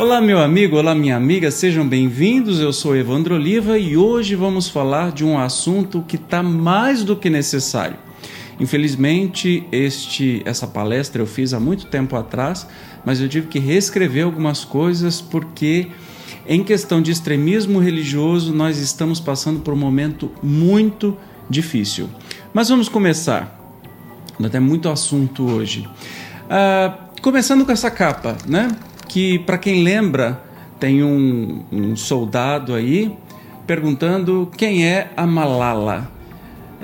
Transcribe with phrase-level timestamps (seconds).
[0.00, 2.58] Olá, meu amigo, olá, minha amiga, sejam bem-vindos.
[2.58, 7.14] Eu sou Evandro Oliva e hoje vamos falar de um assunto que está mais do
[7.14, 7.98] que necessário.
[8.58, 12.66] Infelizmente, este, essa palestra eu fiz há muito tempo atrás,
[13.04, 15.88] mas eu tive que reescrever algumas coisas porque,
[16.48, 21.14] em questão de extremismo religioso, nós estamos passando por um momento muito
[21.46, 22.08] difícil.
[22.54, 23.54] Mas vamos começar.
[24.50, 25.86] Tem muito assunto hoje.
[26.46, 28.74] Uh, começando com essa capa, né?
[29.10, 30.40] Que para quem lembra
[30.78, 33.12] tem um, um, soldado aí
[33.66, 36.08] perguntando quem é a Malala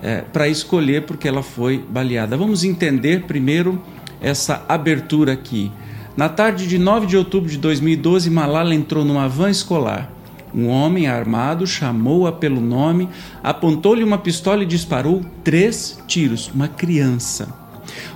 [0.03, 2.37] é, para escolher porque ela foi baleada.
[2.37, 3.81] Vamos entender primeiro
[4.21, 5.71] essa abertura aqui.
[6.17, 10.11] Na tarde de 9 de outubro de 2012, Malala entrou numa van escolar.
[10.53, 13.09] Um homem armado chamou-a pelo nome,
[13.41, 16.51] apontou-lhe uma pistola e disparou três tiros.
[16.53, 17.66] Uma criança.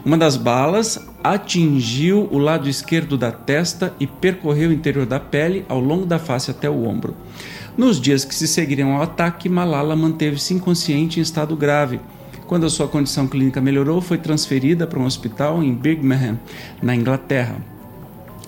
[0.04, 5.64] Uma das balas atingiu o lado esquerdo da testa e percorreu o interior da pele
[5.68, 7.14] ao longo da face até o ombro.
[7.76, 12.00] Nos dias que se seguiram ao ataque, Malala manteve-se inconsciente em estado grave.
[12.46, 16.38] Quando a sua condição clínica melhorou, foi transferida para um hospital em Birmingham,
[16.82, 17.56] na Inglaterra.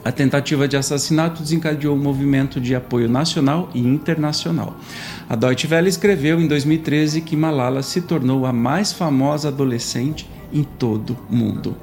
[0.05, 4.77] A tentativa de assassinato desencadeou um movimento de apoio nacional e internacional.
[5.28, 10.62] A Deutsche Welle escreveu em 2013 que Malala se tornou a mais famosa adolescente em
[10.62, 11.77] todo mundo.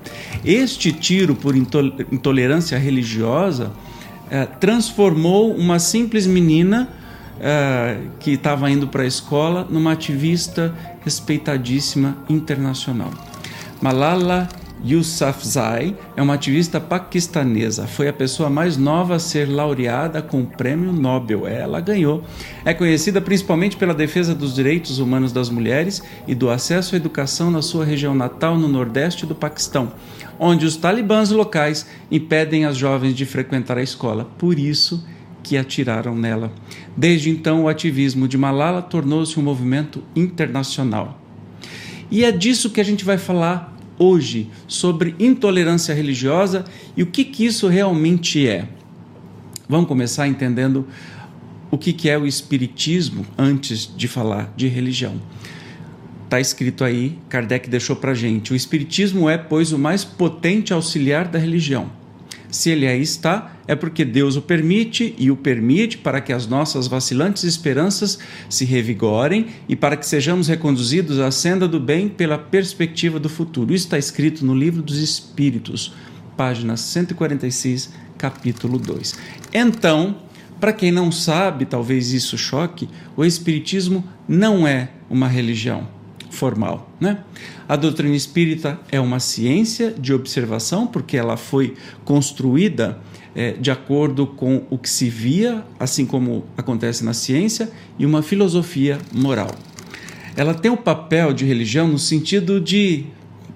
[0.43, 3.71] Este tiro por intolerância religiosa
[4.29, 6.89] eh, transformou uma simples menina
[7.39, 13.11] eh, que estava indo para a escola numa ativista respeitadíssima internacional.
[13.81, 14.49] Malala
[14.85, 17.85] Yousafzai é uma ativista paquistanesa.
[17.85, 21.45] Foi a pessoa mais nova a ser laureada com o prêmio Nobel.
[21.47, 22.23] Ela ganhou.
[22.63, 27.51] É conhecida principalmente pela defesa dos direitos humanos das mulheres e do acesso à educação
[27.51, 29.91] na sua região natal, no nordeste do Paquistão,
[30.39, 34.29] onde os talibãs locais impedem as jovens de frequentar a escola.
[34.37, 35.05] Por isso
[35.43, 36.51] que atiraram nela.
[36.95, 41.19] Desde então, o ativismo de Malala tornou-se um movimento internacional.
[42.11, 46.65] E é disso que a gente vai falar hoje sobre intolerância religiosa
[46.97, 48.67] e o que, que isso realmente é.
[49.67, 50.87] Vamos começar entendendo
[51.69, 55.21] o que, que é o Espiritismo antes de falar de religião.
[56.23, 61.27] Está escrito aí, Kardec deixou para gente: o Espiritismo é, pois, o mais potente auxiliar
[61.27, 61.99] da religião
[62.49, 66.47] se ele aí está, é porque Deus o permite e o permite para que as
[66.47, 68.17] nossas vacilantes esperanças
[68.49, 73.71] se revigorem e para que sejamos reconduzidos à senda do bem pela perspectiva do futuro.
[73.71, 75.93] Isso está escrito no Livro dos Espíritos,
[76.35, 79.13] página 146, capítulo 2.
[79.53, 80.15] Então,
[80.59, 85.87] para quem não sabe, talvez isso choque, o Espiritismo não é uma religião
[86.31, 86.91] formal.
[86.99, 87.19] Né?
[87.67, 92.99] A doutrina espírita é uma ciência de observação, porque ela foi construída
[93.35, 98.21] é, de acordo com o que se via, assim como acontece na ciência, e uma
[98.21, 99.51] filosofia moral.
[100.35, 103.05] Ela tem o papel de religião no sentido de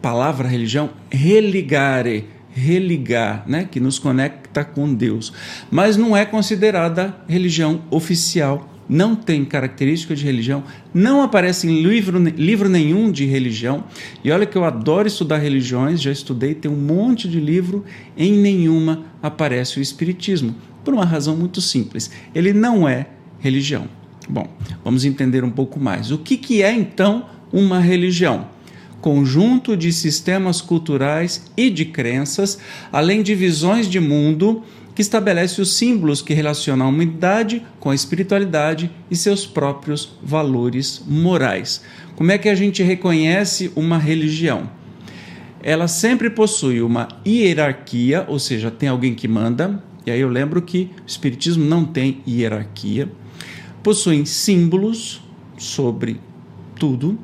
[0.01, 5.33] palavra religião religare, religar, né, que nos conecta com Deus,
[5.71, 10.63] mas não é considerada religião oficial não tem característica de religião,
[10.93, 13.83] não aparece em livro, livro nenhum de religião.
[14.23, 17.83] E olha que eu adoro estudar religiões, já estudei, tem um monte de livro,
[18.17, 23.07] em nenhuma aparece o Espiritismo, por uma razão muito simples: ele não é
[23.39, 23.87] religião.
[24.29, 24.47] Bom,
[24.83, 26.11] vamos entender um pouco mais.
[26.11, 28.47] O que, que é então uma religião?
[29.01, 32.57] Conjunto de sistemas culturais e de crenças,
[32.89, 34.63] além de visões de mundo
[34.95, 41.03] que estabelece os símbolos que relacionam a humanidade com a espiritualidade e seus próprios valores
[41.07, 41.83] morais.
[42.15, 44.69] Como é que a gente reconhece uma religião?
[45.61, 50.61] Ela sempre possui uma hierarquia, ou seja, tem alguém que manda, e aí eu lembro
[50.61, 53.09] que o Espiritismo não tem hierarquia.
[53.81, 55.21] Possuem símbolos
[55.57, 56.19] sobre
[56.75, 57.17] tudo,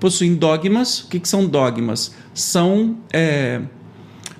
[0.00, 1.00] possuem dogmas.
[1.00, 2.14] O que, que são dogmas?
[2.34, 3.62] São é,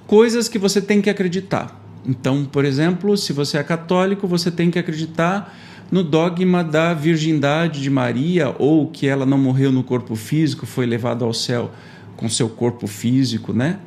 [0.07, 4.71] coisas que você tem que acreditar então, por exemplo, se você é católico, você tem
[4.71, 5.57] que acreditar
[5.91, 10.87] no dogma da virgindade de Maria ou que ela não morreu no corpo físico, foi
[10.87, 11.71] levada ao céu
[12.17, 13.79] com seu corpo físico, né?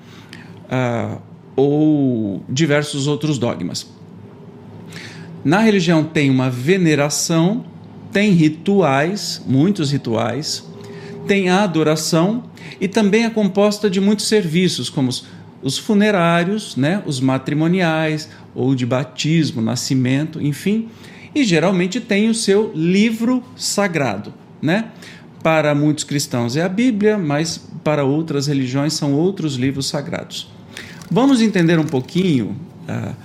[0.70, 1.18] Ah,
[1.56, 3.88] ou diversos outros dogmas.
[5.44, 7.66] Na religião tem uma veneração,
[8.12, 10.68] tem rituais, muitos rituais,
[11.28, 12.44] tem a adoração
[12.80, 15.26] e também é composta de muitos serviços, como os
[15.62, 20.90] os funerários, né, os matrimoniais, ou de batismo, nascimento, enfim,
[21.34, 24.86] e geralmente tem o seu livro sagrado, né?
[25.44, 30.52] Para muitos cristãos é a Bíblia, mas para outras religiões são outros livros sagrados.
[31.10, 32.56] Vamos entender um pouquinho
[32.90, 33.16] uh,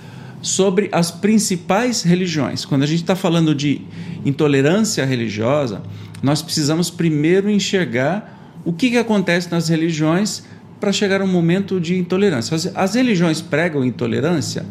[0.41, 2.65] sobre as principais religiões.
[2.65, 3.81] Quando a gente está falando de
[4.23, 5.81] intolerância religiosa,
[6.21, 10.43] nós precisamos primeiro enxergar o que, que acontece nas religiões
[10.83, 12.53] para chegar a um momento de intolerância.
[12.53, 14.65] As, as religiões pregam intolerância?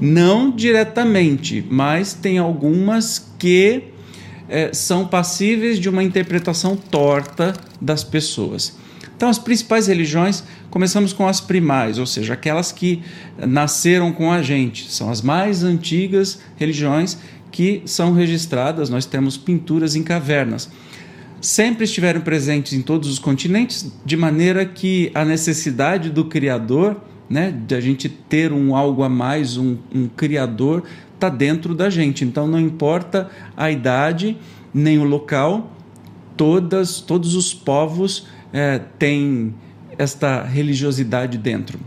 [0.00, 3.84] Não diretamente, mas tem algumas que
[4.48, 8.76] é, são passíveis de uma interpretação torta das pessoas.
[9.16, 13.00] Então, as principais religiões, começamos com as primais, ou seja, aquelas que
[13.38, 17.16] nasceram com a gente, são as mais antigas religiões
[17.52, 20.68] que são registradas, nós temos pinturas em cavernas.
[21.44, 26.96] Sempre estiveram presentes em todos os continentes, de maneira que a necessidade do Criador,
[27.28, 31.90] né, de a gente ter um algo a mais, um, um Criador, está dentro da
[31.90, 32.24] gente.
[32.24, 34.38] Então não importa a idade
[34.72, 35.70] nem o local,
[36.34, 39.54] todas, todos os povos é, têm
[39.98, 41.78] esta religiosidade dentro.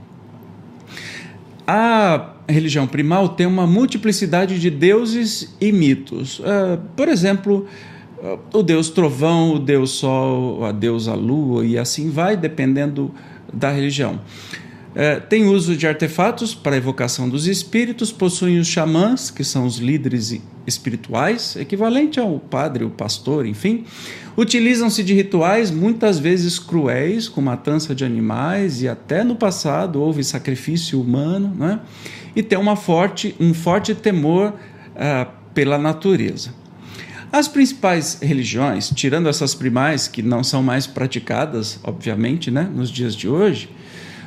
[1.66, 6.38] A religião primal tem uma multiplicidade de deuses e mitos.
[6.38, 7.68] Uh, por exemplo,
[8.54, 13.14] o deus trovão, o deus sol, a deusa lua e assim vai, dependendo
[13.54, 14.20] da religião.
[14.98, 19.78] Uh, tem uso de artefatos para evocação dos espíritos, possuem os xamãs, que são os
[19.78, 23.86] líderes espirituais, equivalente ao padre, o pastor, enfim.
[24.36, 30.24] Utilizam-se de rituais muitas vezes cruéis, com matança de animais, e até no passado houve
[30.24, 31.80] sacrifício humano, né?
[32.36, 34.54] e tem uma forte, um forte temor
[34.96, 36.52] uh, pela natureza.
[37.38, 43.16] As principais religiões, tirando essas primais que não são mais praticadas, obviamente, né, nos dias
[43.16, 43.70] de hoje,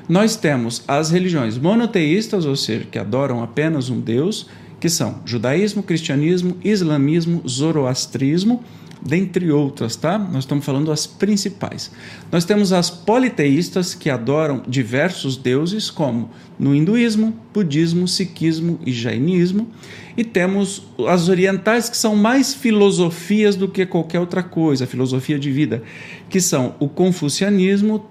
[0.08, 4.46] nós temos as religiões monoteístas, ou seja, que adoram apenas um Deus,
[4.78, 8.62] que são judaísmo, cristianismo, islamismo, zoroastrismo,
[9.02, 10.18] dentre outras, tá?
[10.18, 11.90] Nós estamos falando as principais.
[12.30, 19.68] Nós temos as politeístas que adoram diversos deuses, como no hinduísmo, budismo, sikhismo e jainismo,
[20.16, 25.50] e temos as orientais que são mais filosofias do que qualquer outra coisa, filosofia de
[25.50, 25.82] vida,
[26.28, 28.04] que são o confucianismo,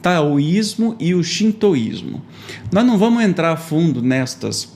[0.00, 2.22] taoísmo e o shintoísmo.
[2.70, 4.73] Nós não vamos entrar a fundo nestas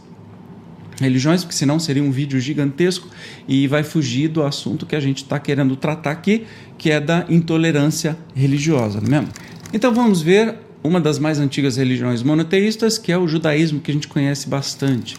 [1.00, 3.08] religiões, porque senão seria um vídeo gigantesco
[3.46, 6.44] e vai fugir do assunto que a gente está querendo tratar aqui,
[6.76, 9.28] que é da intolerância religiosa, não é mesmo?
[9.72, 13.94] Então vamos ver uma das mais antigas religiões monoteístas, que é o judaísmo, que a
[13.94, 15.16] gente conhece bastante.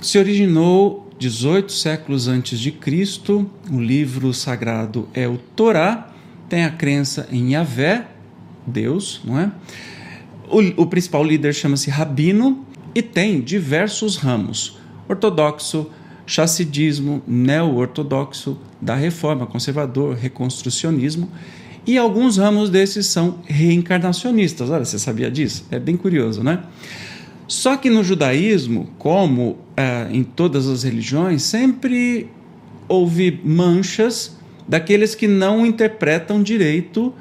[0.00, 6.12] Se originou 18 séculos antes de Cristo, o livro sagrado é o Torá,
[6.48, 8.08] tem a crença em Yahvé,
[8.66, 9.52] Deus, não é?
[10.48, 15.90] O, o principal líder chama-se Rabino e tem diversos ramos ortodoxo,
[16.26, 21.28] chassidismo, neo-ortodoxo, da reforma, conservador, reconstrucionismo,
[21.86, 24.70] e alguns ramos desses são reencarnacionistas.
[24.70, 25.66] Olha, você sabia disso?
[25.70, 26.62] É bem curioso, né?
[27.48, 32.30] Só que no judaísmo, como é, em todas as religiões, sempre
[32.88, 37.12] houve manchas daqueles que não interpretam direito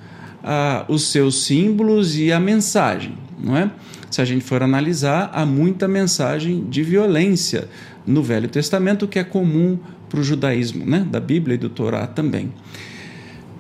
[0.43, 3.71] ah, os seus símbolos e a mensagem, não é?
[4.09, 7.67] se a gente for analisar, há muita mensagem de violência
[8.05, 9.79] no Velho Testamento que é comum
[10.09, 11.07] para o judaísmo, né?
[11.09, 12.51] da Bíblia e do Torá também.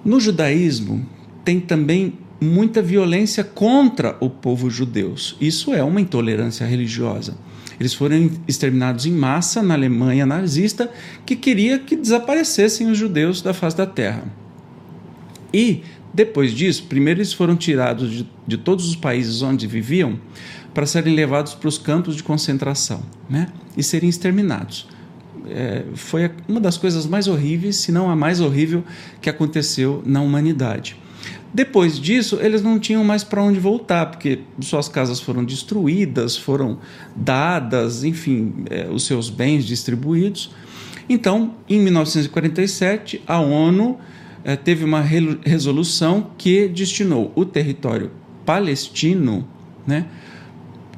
[0.03, 1.05] No judaísmo,
[1.45, 5.15] tem também muita violência contra o povo judeu.
[5.39, 7.37] Isso é uma intolerância religiosa.
[7.79, 10.91] Eles foram exterminados em massa na Alemanha nazista,
[11.25, 14.23] que queria que desaparecessem os judeus da face da terra.
[15.53, 20.19] E depois disso, primeiro eles foram tirados de, de todos os países onde viviam
[20.73, 23.47] para serem levados para os campos de concentração né?
[23.77, 24.87] e serem exterminados.
[25.49, 28.83] É, foi uma das coisas mais horríveis, se não a mais horrível,
[29.21, 30.95] que aconteceu na humanidade.
[31.53, 36.79] Depois disso, eles não tinham mais para onde voltar, porque suas casas foram destruídas, foram
[37.15, 40.51] dadas, enfim, é, os seus bens distribuídos.
[41.09, 43.99] Então, em 1947, a ONU
[44.63, 48.11] teve uma resolução que destinou o território
[48.45, 49.47] palestino,
[49.85, 50.05] né,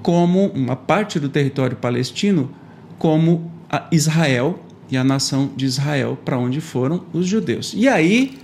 [0.02, 2.52] como uma parte do território palestino,
[2.98, 3.52] como
[3.92, 4.60] Israel
[4.90, 7.74] e a nação de Israel, para onde foram os judeus.
[7.76, 8.38] E aí,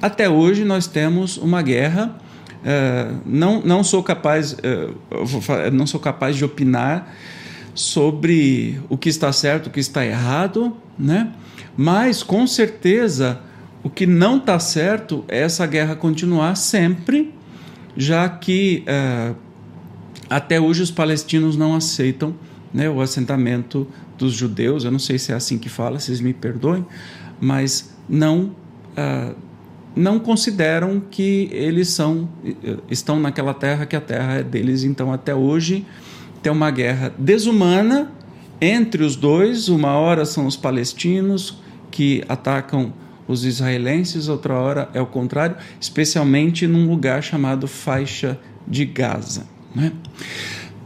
[0.00, 2.16] até hoje, nós temos uma guerra.
[2.62, 7.12] Uh, não, não sou capaz uh, não sou capaz de opinar
[7.74, 11.32] sobre o que está certo, o que está errado, né?
[11.76, 13.40] Mas com certeza
[13.82, 17.34] o que não está certo é essa guerra continuar sempre,
[17.96, 19.34] já que é,
[20.30, 22.34] até hoje os palestinos não aceitam
[22.72, 23.86] né, o assentamento
[24.16, 24.84] dos judeus.
[24.84, 26.86] Eu não sei se é assim que fala, vocês me perdoem,
[27.40, 28.54] mas não
[28.96, 29.34] uh,
[29.94, 32.28] não consideram que eles são
[32.90, 34.84] estão naquela terra que a terra é deles.
[34.84, 35.84] Então até hoje
[36.42, 38.10] tem uma guerra desumana
[38.60, 39.68] entre os dois.
[39.68, 41.58] Uma hora são os palestinos
[41.90, 42.94] que atacam
[43.26, 49.46] os israelenses, outra hora é o contrário, especialmente num lugar chamado faixa de Gaza.
[49.74, 49.92] Né?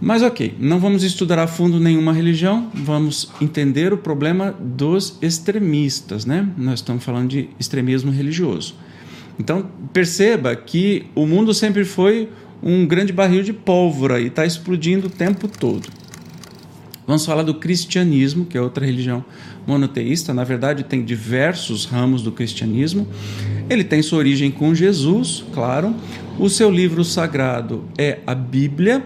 [0.00, 6.26] Mas ok, não vamos estudar a fundo nenhuma religião, vamos entender o problema dos extremistas,
[6.26, 6.47] né?
[6.57, 8.75] Nós estamos falando de extremismo religioso.
[9.38, 12.28] Então perceba que o mundo sempre foi
[12.62, 15.88] um grande barril de pólvora e está explodindo o tempo todo.
[17.07, 19.25] Vamos falar do cristianismo, que é outra religião
[19.66, 20.32] monoteísta.
[20.32, 23.06] Na verdade, tem diversos ramos do cristianismo.
[23.68, 25.94] Ele tem sua origem com Jesus, claro.
[26.38, 29.02] O seu livro sagrado é a Bíblia,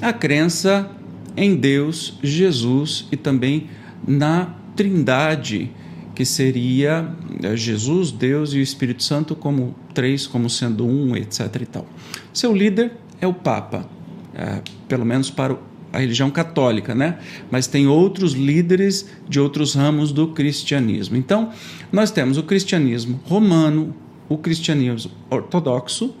[0.00, 0.90] a crença
[1.36, 3.68] em Deus, Jesus e também
[4.06, 5.70] na Trindade,
[6.14, 11.40] que seria é, Jesus, Deus e o Espírito Santo como três, como sendo um, etc.
[11.60, 11.86] E tal.
[12.32, 13.86] Seu líder é o Papa,
[14.34, 15.56] é, pelo menos para
[15.92, 17.18] a religião católica, né?
[17.50, 21.16] Mas tem outros líderes de outros ramos do cristianismo.
[21.16, 21.50] Então,
[21.92, 23.94] nós temos o cristianismo romano,
[24.28, 26.14] o cristianismo ortodoxo,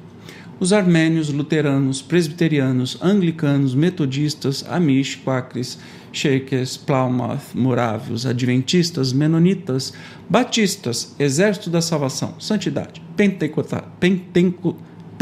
[0.60, 5.78] os armênios, luteranos, presbiterianos, anglicanos, metodistas, amish, quakers,
[6.12, 9.92] shakers, plymouth, morávios, adventistas, menonitas,
[10.28, 13.02] batistas, exército da salvação, santidade,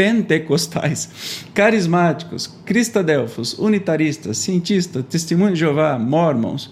[0.00, 6.70] pentecostais, carismáticos, cristadelfos, unitaristas, cientistas, testemunhos de Jeová, mormons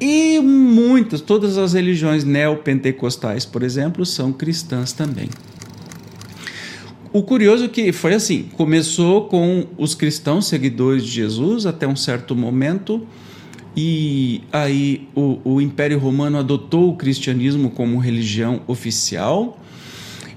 [0.00, 5.28] e muitas, todas as religiões neopentecostais, por exemplo, são cristãs também.
[7.12, 11.96] O curioso é que foi assim: começou com os cristãos seguidores de Jesus até um
[11.96, 13.04] certo momento,
[13.76, 19.58] e aí o, o Império Romano adotou o cristianismo como religião oficial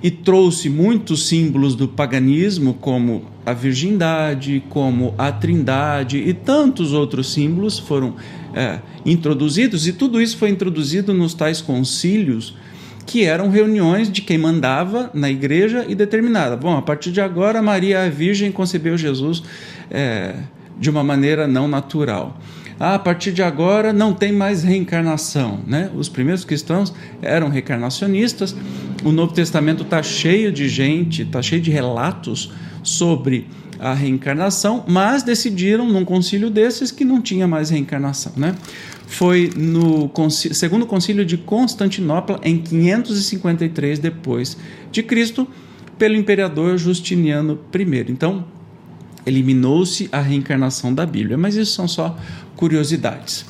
[0.05, 7.33] e trouxe muitos símbolos do paganismo, como a virgindade, como a trindade e tantos outros
[7.33, 8.13] símbolos foram
[8.53, 12.55] é, introduzidos, e tudo isso foi introduzido nos tais concílios
[13.03, 16.55] que eram reuniões de quem mandava na igreja e determinada.
[16.55, 19.41] Bom, a partir de agora, Maria a Virgem concebeu Jesus
[19.89, 20.35] é,
[20.79, 22.39] de uma maneira não natural.
[22.79, 25.59] Ah, a partir de agora não tem mais reencarnação.
[25.65, 25.89] Né?
[25.95, 28.55] Os primeiros cristãos eram reencarnacionistas.
[29.03, 32.51] O Novo Testamento está cheio de gente, está cheio de relatos
[32.83, 33.47] sobre
[33.79, 38.31] a reencarnação, mas decidiram num concílio desses que não tinha mais reencarnação.
[38.37, 38.55] Né?
[39.07, 44.57] foi no segundo concílio de Constantinopla em 553 depois
[44.91, 45.47] de Cristo
[45.97, 48.11] pelo imperador Justiniano I.
[48.11, 48.45] Então,
[49.25, 52.17] eliminou-se a reencarnação da Bíblia, mas isso são só
[52.55, 53.45] curiosidades.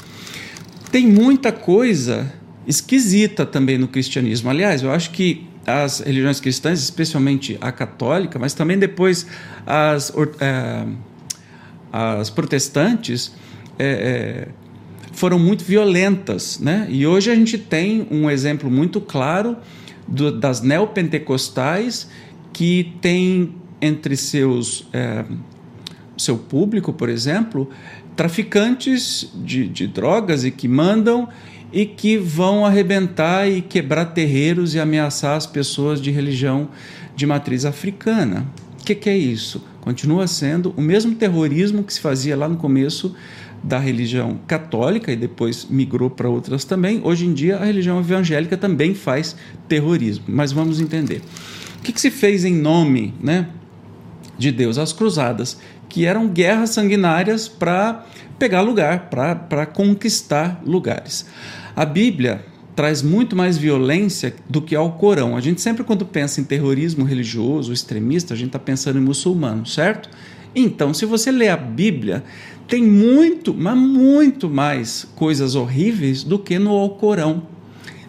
[0.91, 2.31] Tem muita coisa
[2.67, 4.49] esquisita também no cristianismo.
[4.49, 9.25] Aliás, eu acho que as religiões cristãs, especialmente a católica, mas também depois
[9.65, 10.85] as, é,
[11.91, 13.33] as protestantes,
[13.77, 14.47] é, é,
[15.11, 16.87] foram muito violentas, né?
[16.89, 19.57] E hoje a gente tem um exemplo muito claro
[20.07, 22.09] do, das neopentecostais
[22.53, 25.25] que tem entre seus é,
[26.17, 27.69] seu público, por exemplo,
[28.15, 31.27] traficantes de, de drogas e que mandam
[31.71, 36.69] e que vão arrebentar e quebrar terreiros e ameaçar as pessoas de religião
[37.15, 38.45] de matriz africana.
[38.79, 39.63] O que, que é isso?
[39.81, 43.15] Continua sendo o mesmo terrorismo que se fazia lá no começo
[43.63, 47.01] da religião católica e depois migrou para outras também.
[47.03, 49.35] Hoje em dia, a religião evangélica também faz
[49.67, 51.21] terrorismo, mas vamos entender.
[51.79, 53.47] O que, que se fez em nome né,
[54.37, 54.77] de Deus?
[54.77, 55.59] As cruzadas,
[55.95, 58.05] que eram guerras sanguinárias para
[58.37, 61.25] pegar lugar, para conquistar lugares.
[61.73, 62.43] A Bíblia
[62.75, 65.37] traz muito mais violência do que ao Corão.
[65.37, 69.65] A gente sempre, quando pensa em terrorismo religioso, extremista, a gente está pensando em muçulmano,
[69.65, 70.09] certo?
[70.53, 72.25] Então, se você lê a Bíblia,
[72.67, 77.43] tem muito, mas muito mais coisas horríveis do que no Alcorão.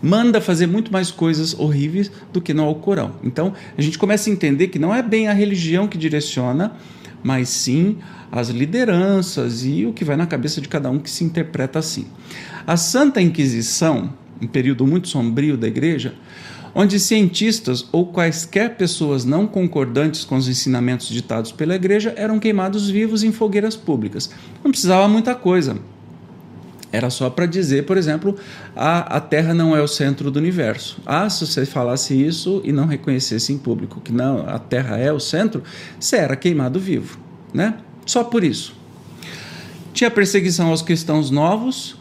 [0.03, 3.13] Manda fazer muito mais coisas horríveis do que no Alcorão.
[3.23, 6.73] Então, a gente começa a entender que não é bem a religião que direciona,
[7.23, 7.99] mas sim
[8.31, 12.07] as lideranças e o que vai na cabeça de cada um que se interpreta assim.
[12.67, 16.15] A Santa Inquisição, um período muito sombrio da igreja,
[16.75, 22.91] onde cientistas ou quaisquer pessoas não concordantes com os ensinamentos ditados pela igreja eram queimados
[22.91, 24.31] vivos em fogueiras públicas.
[24.63, 25.79] Não precisava muita coisa.
[26.97, 28.35] Era só para dizer, por exemplo,
[28.75, 30.97] a, a Terra não é o centro do universo.
[31.05, 35.13] Ah, se você falasse isso e não reconhecesse em público que não, a Terra é
[35.13, 35.63] o centro,
[36.01, 37.19] você era queimado vivo,
[37.53, 37.75] né?
[38.07, 38.75] Só por isso.
[39.93, 41.99] Tinha perseguição aos cristãos novos,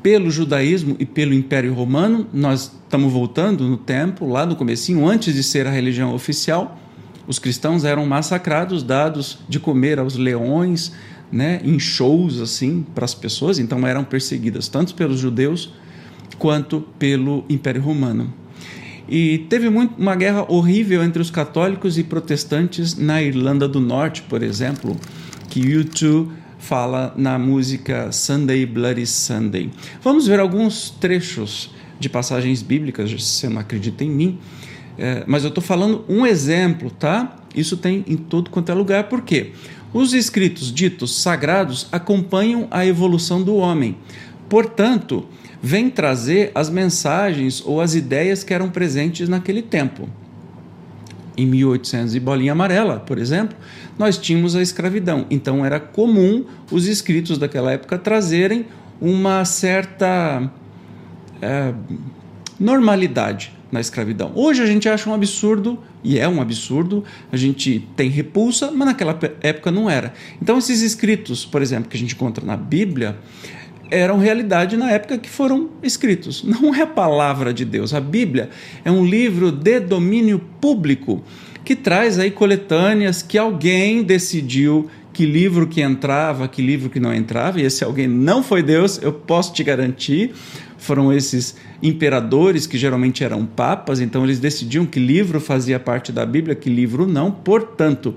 [0.00, 2.28] pelo judaísmo e pelo Império Romano.
[2.32, 6.78] Nós estamos voltando no tempo, lá no comecinho, antes de ser a religião oficial.
[7.26, 10.92] Os cristãos eram massacrados, dados de comer aos leões
[11.30, 15.72] né, em shows assim para as pessoas, então eram perseguidas tanto pelos judeus
[16.38, 18.32] quanto pelo Império Romano.
[19.08, 24.22] E teve muito, uma guerra horrível entre os católicos e protestantes na Irlanda do Norte,
[24.22, 24.96] por exemplo,
[25.48, 26.28] que U2
[26.58, 29.70] fala na música Sunday Bloody Sunday.
[30.02, 34.38] Vamos ver alguns trechos de passagens bíblicas, se você não acredita em mim,
[34.98, 37.36] é, mas eu estou falando um exemplo, tá?
[37.54, 39.52] Isso tem em todo quanto é lugar, por quê?
[39.92, 43.96] Os escritos ditos sagrados acompanham a evolução do homem.
[44.48, 45.26] Portanto,
[45.62, 50.08] vem trazer as mensagens ou as ideias que eram presentes naquele tempo.
[51.36, 53.56] Em 1800 e bolinha amarela, por exemplo,
[53.98, 55.26] nós tínhamos a escravidão.
[55.30, 58.66] Então era comum os escritos daquela época trazerem
[59.00, 60.50] uma certa
[61.42, 61.74] é,
[62.58, 64.32] normalidade na escravidão.
[64.34, 68.88] Hoje a gente acha um absurdo, e é um absurdo, a gente tem repulsa, mas
[68.88, 70.14] naquela época não era.
[70.40, 73.18] Então esses escritos, por exemplo, que a gente encontra na Bíblia,
[73.90, 76.42] eram realidade na época que foram escritos.
[76.60, 77.94] Não é a palavra de Deus.
[77.94, 78.50] A Bíblia
[78.84, 81.22] é um livro de domínio público
[81.64, 87.14] que traz aí coletâneas que alguém decidiu que livro que entrava, que livro que não
[87.14, 90.34] entrava, e esse alguém não foi Deus, eu posso te garantir.
[90.86, 96.24] Foram esses imperadores que geralmente eram papas, então eles decidiam que livro fazia parte da
[96.24, 97.32] Bíblia, que livro não.
[97.32, 98.14] Portanto,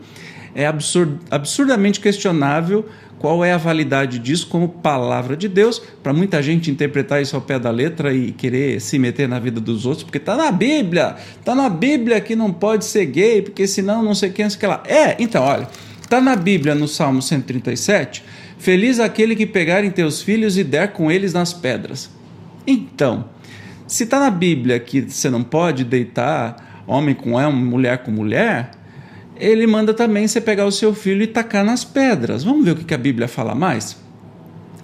[0.53, 2.85] é absurd, absurdamente questionável
[3.17, 7.41] qual é a validade disso como palavra de Deus, para muita gente interpretar isso ao
[7.41, 11.15] pé da letra e querer se meter na vida dos outros, porque está na Bíblia,
[11.39, 14.59] está na Bíblia que não pode ser gay, porque senão não sei quem, não sei
[14.59, 14.83] que lá.
[14.85, 15.67] É, então, olha,
[16.01, 18.23] está na Bíblia no Salmo 137,
[18.57, 22.18] feliz aquele que pegar em teus filhos e der com eles nas pedras.
[22.71, 23.25] Então,
[23.87, 28.69] se está na Bíblia que você não pode deitar homem com homem, mulher com mulher,
[29.35, 32.43] ele manda também você pegar o seu filho e tacar nas pedras.
[32.43, 33.97] Vamos ver o que a Bíblia fala mais?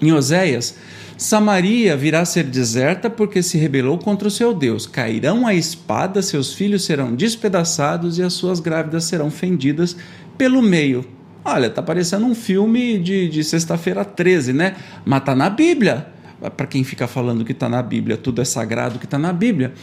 [0.02, 0.76] Em Oséias,
[1.16, 4.88] Samaria virá a ser deserta porque se rebelou contra o seu Deus.
[4.88, 9.96] Cairão a espada, seus filhos serão despedaçados e as suas grávidas serão fendidas
[10.40, 11.06] pelo meio.
[11.44, 14.76] Olha, tá parecendo um filme de, de sexta-feira 13, né?
[15.06, 16.15] Mas tá na Bíblia.
[16.56, 19.74] Para quem fica falando que está na Bíblia, tudo é sagrado que está na Bíblia.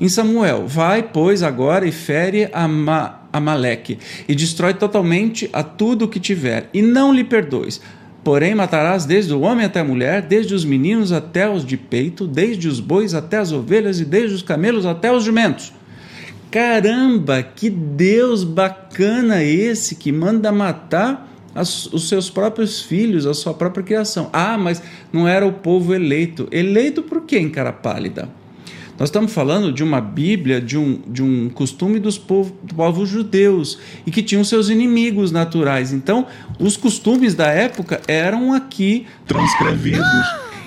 [0.00, 6.04] Em Samuel, vai, pois, agora e fere a Ma Amaleque, e destrói totalmente a tudo
[6.04, 7.80] o que tiver, e não lhe perdoes.
[8.24, 12.26] Porém, matarás desde o homem até a mulher, desde os meninos até os de peito,
[12.26, 15.72] desde os bois até as ovelhas, e desde os camelos até os jumentos.
[16.50, 21.29] Caramba, que Deus bacana esse que manda matar
[21.60, 24.30] as, os seus próprios filhos, a sua própria criação.
[24.32, 26.48] Ah, mas não era o povo eleito.
[26.50, 28.28] Eleito por quem, cara pálida?
[28.98, 33.78] Nós estamos falando de uma Bíblia, de um, de um costume dos povos, povos judeus
[34.06, 35.92] e que tinham seus inimigos naturais.
[35.92, 36.26] Então,
[36.58, 40.06] os costumes da época eram aqui transcrevidos.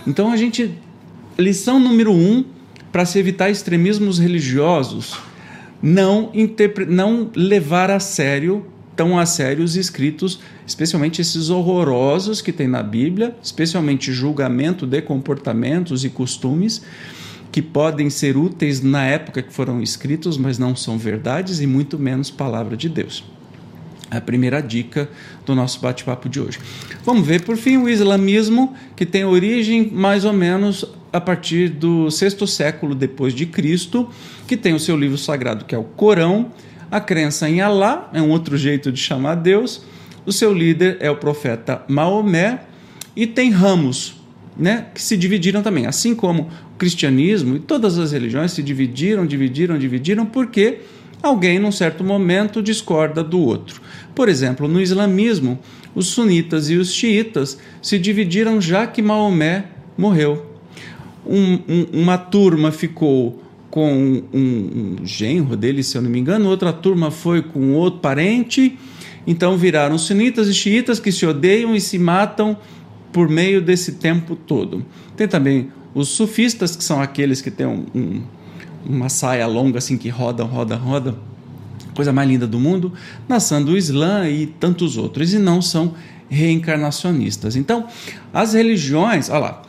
[0.08, 0.72] Então, a gente.
[1.38, 2.46] Lição número um
[2.92, 5.18] para se evitar extremismos religiosos:
[5.82, 12.52] não, interpre, não levar a sério tão a sério os escritos, especialmente esses horrorosos que
[12.52, 16.82] tem na Bíblia, especialmente julgamento de comportamentos e costumes
[17.52, 22.00] que podem ser úteis na época que foram escritos, mas não são verdades e muito
[22.00, 23.24] menos palavra de Deus.
[24.10, 25.08] A primeira dica
[25.46, 26.60] do nosso bate-papo de hoje.
[27.06, 32.10] Vamos ver, por fim, o islamismo, que tem origem mais ou menos a partir do
[32.10, 34.10] sexto século depois de Cristo,
[34.48, 36.52] que tem o seu livro sagrado, que é o Corão,
[36.94, 39.84] a crença em Alá, é um outro jeito de chamar Deus,
[40.28, 42.60] o seu líder é o profeta Maomé,
[43.16, 44.22] e tem ramos,
[44.56, 49.26] né, que se dividiram também, assim como o cristianismo e todas as religiões se dividiram,
[49.26, 50.82] dividiram, dividiram, porque
[51.24, 53.82] alguém, num certo momento, discorda do outro.
[54.14, 55.58] Por exemplo, no islamismo,
[55.96, 59.66] os sunitas e os xiitas se dividiram já que Maomé
[59.98, 60.46] morreu.
[61.26, 63.43] Um, um, uma turma ficou
[63.74, 68.02] com um, um, genro dele, se eu não me engano, outra turma foi com outro
[68.02, 68.78] parente,
[69.26, 72.56] então viraram sunitas e xiitas que se odeiam e se matam
[73.12, 74.86] por meio desse tempo todo.
[75.18, 78.22] Tem também os sufistas, que são aqueles que têm um, um,
[78.86, 81.16] uma saia longa assim que roda, roda, roda,
[81.96, 82.94] coisa mais linda do mundo,
[83.28, 85.96] nação do Islã e tantos outros, e não são
[86.30, 87.56] reencarnacionistas.
[87.56, 87.88] Então,
[88.32, 89.63] as religiões, olha lá,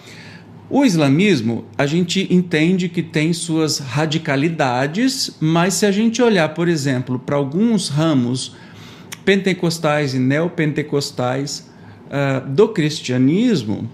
[0.77, 6.67] o islamismo, a gente entende que tem suas radicalidades, mas se a gente olhar, por
[6.67, 8.57] exemplo, para alguns ramos
[9.25, 11.71] pentecostais e neopentecostais,
[12.07, 13.89] uh, do cristianismo,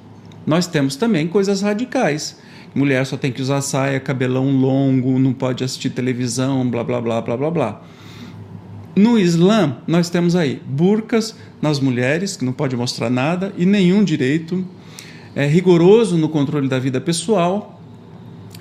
[0.46, 2.40] nós temos também coisas radicais.
[2.74, 7.20] Mulher só tem que usar saia, cabelão longo, não pode assistir televisão, blá blá blá
[7.20, 7.82] blá blá blá.
[8.96, 14.02] No Islã, nós temos aí burcas nas mulheres, que não pode mostrar nada, e nenhum
[14.02, 14.66] direito.
[15.34, 17.80] É rigoroso no controle da vida pessoal.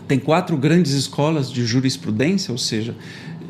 [0.07, 2.95] Tem quatro grandes escolas de jurisprudência, ou seja,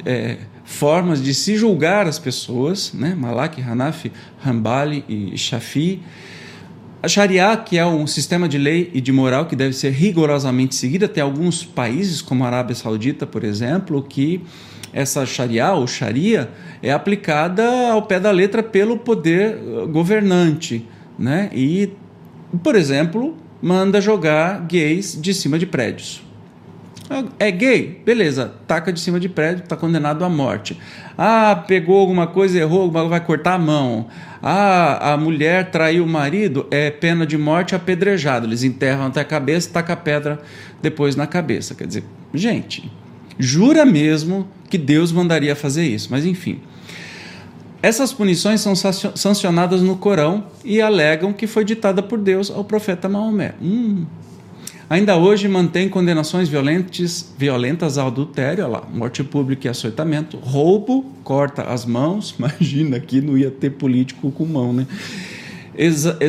[0.05, 3.15] é, formas de se julgar as pessoas, né?
[3.15, 4.11] Malak, Hanafi,
[4.45, 6.01] Hanbali e Shafi.
[7.01, 10.75] A Sharia, que é um sistema de lei e de moral que deve ser rigorosamente
[10.75, 14.41] seguida, tem alguns países, como a Arábia Saudita, por exemplo, que
[14.91, 16.49] essa Sharia ou Sharia
[16.83, 20.85] é aplicada ao pé da letra pelo poder uh, governante,
[21.17, 21.49] né?
[21.53, 21.89] E,
[22.63, 26.23] por exemplo, manda jogar gays de cima de prédios.
[27.39, 28.01] É gay?
[28.05, 30.79] Beleza, taca de cima de prédio, está condenado à morte.
[31.17, 34.07] Ah, pegou alguma coisa, errou, vai cortar a mão.
[34.43, 38.45] Ah, a mulher traiu o marido, é pena de morte apedrejado.
[38.45, 40.39] Eles enterram até a cabeça, taca a pedra
[40.83, 41.73] depois na cabeça.
[41.73, 42.91] Quer dizer, gente,
[43.39, 46.61] jura mesmo que Deus mandaria fazer isso, mas enfim.
[47.81, 53.07] Essas punições são sancionadas no Corão e alegam que foi ditada por Deus ao profeta
[53.07, 53.55] Maomé.
[53.61, 54.05] Hum,
[54.89, 61.61] Ainda hoje mantém condenações violentas, violentas ao adultério, lá, morte pública e açoitamento, roubo, corta
[61.61, 64.87] as mãos, imagina que não ia ter político com mão, né?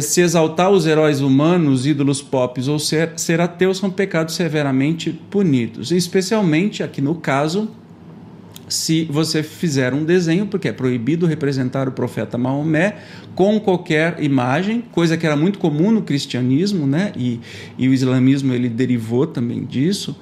[0.03, 5.91] Se exaltar os heróis humanos, ídolos pop ou ser, ser ateu são pecados severamente punidos,
[5.91, 7.69] especialmente aqui no caso
[8.71, 12.97] se você fizer um desenho, porque é proibido representar o profeta Maomé
[13.35, 17.13] com qualquer imagem, coisa que era muito comum no cristianismo, né?
[17.17, 17.41] E,
[17.77, 20.17] e o islamismo ele derivou também disso.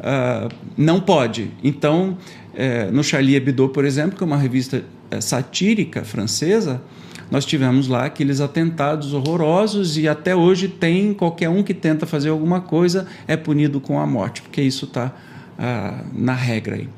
[0.00, 1.50] Uh, não pode.
[1.62, 2.18] Então,
[2.54, 6.82] é, no Charlie Hebdo, por exemplo, que é uma revista é, satírica francesa,
[7.30, 12.28] nós tivemos lá aqueles atentados horrorosos e até hoje tem qualquer um que tenta fazer
[12.28, 15.14] alguma coisa é punido com a morte, porque isso está
[15.58, 16.88] ah, na regra aí.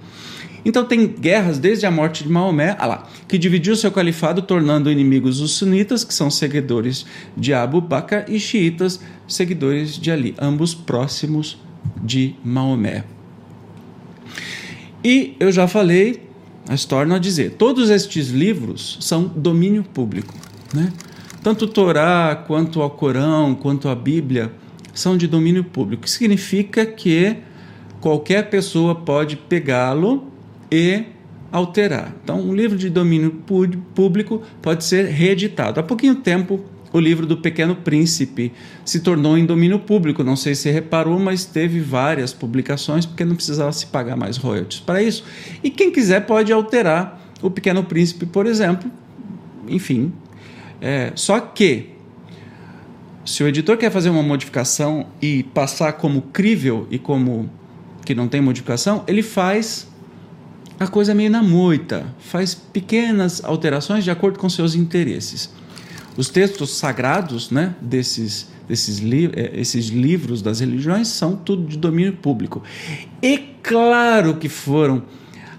[0.65, 4.91] Então tem guerras desde a morte de Maomé, ah lá, que dividiu seu califado, tornando
[4.91, 7.05] inimigos os sunitas, que são seguidores
[7.37, 11.59] de Abu Bakr, e xiitas, seguidores de Ali, ambos próximos
[12.03, 13.05] de Maomé.
[15.05, 16.23] E eu já falei,
[16.67, 20.35] mas torno a dizer, todos estes livros são domínio público.
[20.73, 20.91] Né?
[21.43, 24.51] Tanto o Torá, quanto o Corão, quanto a Bíblia
[24.95, 26.09] são de domínio público.
[26.09, 27.37] Significa que
[28.01, 30.33] qualquer pessoa pode pegá-lo
[30.71, 31.05] e
[31.51, 32.15] alterar.
[32.23, 33.43] Então, um livro de domínio
[33.95, 35.79] público pode ser reeditado.
[35.79, 38.53] Há pouquinho tempo, o livro do Pequeno Príncipe
[38.85, 40.25] se tornou em domínio público.
[40.25, 44.81] Não sei se reparou, mas teve várias publicações porque não precisava se pagar mais royalties
[44.81, 45.25] para isso.
[45.63, 48.91] E quem quiser pode alterar o Pequeno Príncipe, por exemplo.
[49.69, 50.13] Enfim,
[50.81, 51.91] é, só que
[53.25, 57.51] se o editor quer fazer uma modificação e passar como crível e como
[58.05, 59.89] que não tem modificação, ele faz
[60.79, 65.51] a coisa é meio na moita, faz pequenas alterações de acordo com seus interesses.
[66.17, 71.77] Os textos sagrados né, desses, desses li eh, esses livros das religiões são tudo de
[71.77, 72.63] domínio público.
[73.23, 75.03] E claro que foram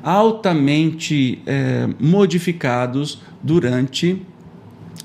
[0.04, 4.22] altamente é, modificados durante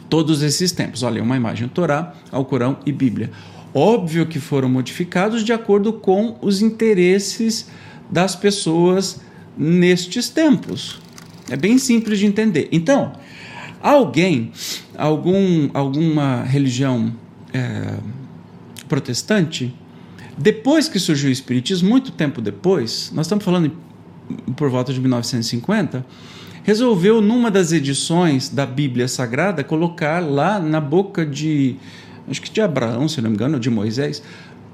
[0.08, 1.02] todos esses tempos.
[1.02, 3.30] Olha, uma imagem: Torá, Alcorão e Bíblia.
[3.72, 7.68] Óbvio que foram modificados de acordo com os interesses
[8.10, 9.20] das pessoas
[9.56, 11.00] nestes tempos.
[11.50, 12.68] É bem simples de entender.
[12.70, 13.12] Então,
[13.82, 14.52] alguém,
[14.96, 17.12] algum, alguma religião
[17.52, 17.94] é,
[18.88, 19.74] protestante,
[20.36, 23.72] depois que surgiu o Espiritismo, muito tempo depois, nós estamos falando
[24.56, 26.04] por volta de 1950,
[26.62, 31.76] resolveu, numa das edições da Bíblia Sagrada, colocar lá na boca de,
[32.28, 34.22] acho que de Abraão, se não me engano, ou de Moisés,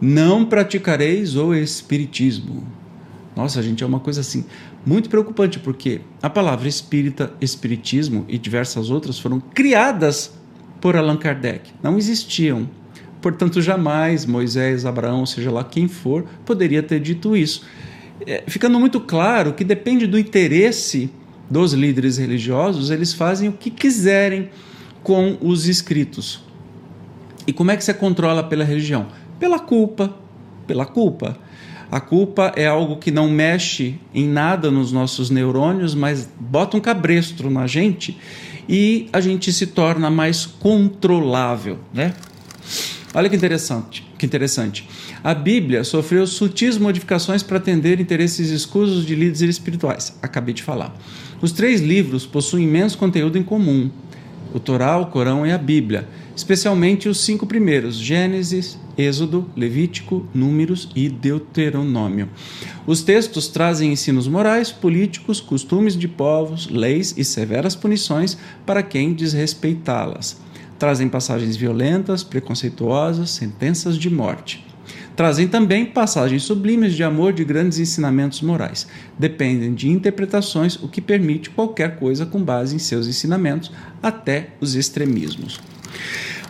[0.00, 2.64] não praticareis o Espiritismo.
[3.36, 4.46] Nossa, gente, é uma coisa assim
[4.84, 10.32] muito preocupante, porque a palavra espírita, espiritismo e diversas outras foram criadas
[10.80, 11.70] por Allan Kardec.
[11.82, 12.66] Não existiam.
[13.20, 17.62] Portanto, jamais Moisés, Abraão, seja lá quem for, poderia ter dito isso.
[18.26, 21.10] É, ficando muito claro que depende do interesse
[21.50, 24.48] dos líderes religiosos, eles fazem o que quiserem
[25.02, 26.42] com os escritos.
[27.46, 29.08] E como é que você controla pela religião?
[29.38, 30.16] Pela culpa.
[30.66, 31.38] Pela culpa.
[31.96, 36.80] A culpa é algo que não mexe em nada nos nossos neurônios, mas bota um
[36.80, 38.18] cabresto na gente
[38.68, 42.12] e a gente se torna mais controlável, né?
[43.14, 44.86] Olha que interessante, que interessante.
[45.24, 50.18] A Bíblia sofreu sutis modificações para atender interesses escusos de líderes espirituais.
[50.20, 50.94] Acabei de falar.
[51.40, 53.90] Os três livros possuem imenso conteúdo em comum:
[54.52, 60.90] o Torá, o Corão e a Bíblia especialmente os cinco primeiros: Gênesis, Êxodo, Levítico, Números
[60.94, 62.28] e Deuteronômio.
[62.86, 69.14] Os textos trazem ensinos morais, políticos, costumes de povos, leis e severas punições para quem
[69.14, 70.40] desrespeitá-las.
[70.78, 74.64] Trazem passagens violentas, preconceituosas, sentenças de morte.
[75.16, 78.86] Trazem também passagens sublimes de amor de grandes ensinamentos morais.
[79.18, 83.72] Dependem de interpretações, o que permite qualquer coisa com base em seus ensinamentos,
[84.02, 85.58] até os extremismos.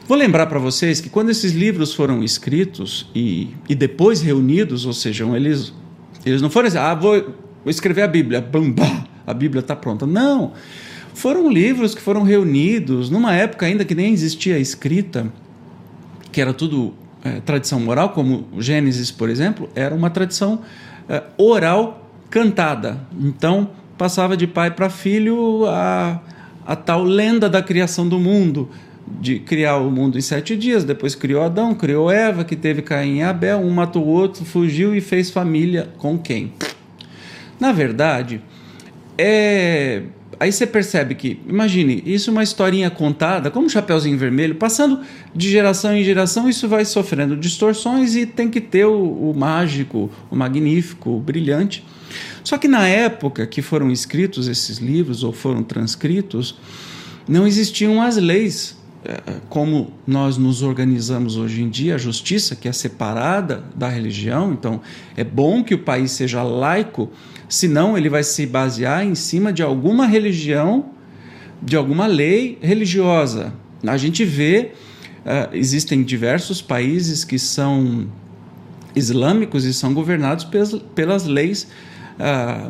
[0.07, 4.93] Vou lembrar para vocês que quando esses livros foram escritos e, e depois reunidos, ou
[4.93, 5.73] seja, eles,
[6.25, 9.75] eles não foram assim, ah, vou, vou escrever a Bíblia, bum, bah, a Bíblia está
[9.75, 10.07] pronta.
[10.07, 10.53] Não.
[11.13, 15.33] Foram livros que foram reunidos numa época ainda que nem existia escrita,
[16.31, 20.61] que era tudo é, tradição oral, como Gênesis, por exemplo, era uma tradição
[21.09, 23.01] é, oral cantada.
[23.19, 26.21] Então, passava de pai para filho a,
[26.65, 28.69] a tal lenda da criação do mundo,
[29.21, 33.19] de criar o mundo em sete dias, depois criou Adão, criou Eva, que teve Caim
[33.19, 36.53] e Abel, um matou o outro, fugiu e fez família com quem?
[37.59, 38.43] Na verdade,
[39.17, 40.03] é
[40.39, 45.01] aí você percebe que, imagine, isso é uma historinha contada, como Chapeuzinho Vermelho, passando
[45.35, 50.11] de geração em geração, isso vai sofrendo distorções e tem que ter o, o mágico,
[50.31, 51.85] o magnífico, o brilhante.
[52.45, 56.57] Só que na época que foram escritos esses livros ou foram transcritos,
[57.29, 58.77] não existiam as leis
[59.49, 64.53] como nós nos organizamos hoje em dia, a justiça que é separada da religião.
[64.53, 64.81] Então,
[65.17, 67.11] é bom que o país seja laico,
[67.49, 70.87] senão ele vai se basear em cima de alguma religião,
[71.63, 73.55] de alguma lei religiosa.
[73.87, 74.73] A gente vê,
[75.25, 78.09] uh, existem diversos países que são
[78.95, 80.45] islâmicos e são governados
[80.95, 81.69] pelas, leis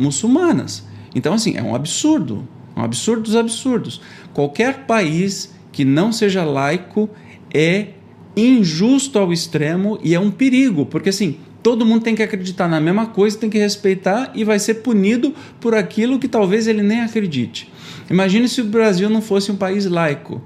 [0.00, 0.84] muçulmanas.
[1.14, 4.00] Então, assim, é um absurdo, um absurdo dos absurdos.
[4.34, 7.06] Qualquer país que não seja laico
[7.52, 7.88] é
[8.34, 12.80] injusto ao extremo e é um perigo, porque assim, todo mundo tem que acreditar na
[12.80, 17.02] mesma coisa, tem que respeitar e vai ser punido por aquilo que talvez ele nem
[17.02, 17.70] acredite.
[18.08, 20.40] Imagine se o Brasil não fosse um país laico.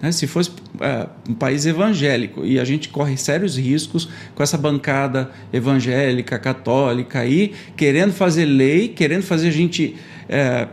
[0.00, 0.10] Né?
[0.12, 5.30] Se fosse é, um país evangélico e a gente corre sérios riscos com essa bancada
[5.52, 9.94] evangélica, católica aí, querendo fazer lei, querendo fazer a gente.
[10.26, 10.68] É,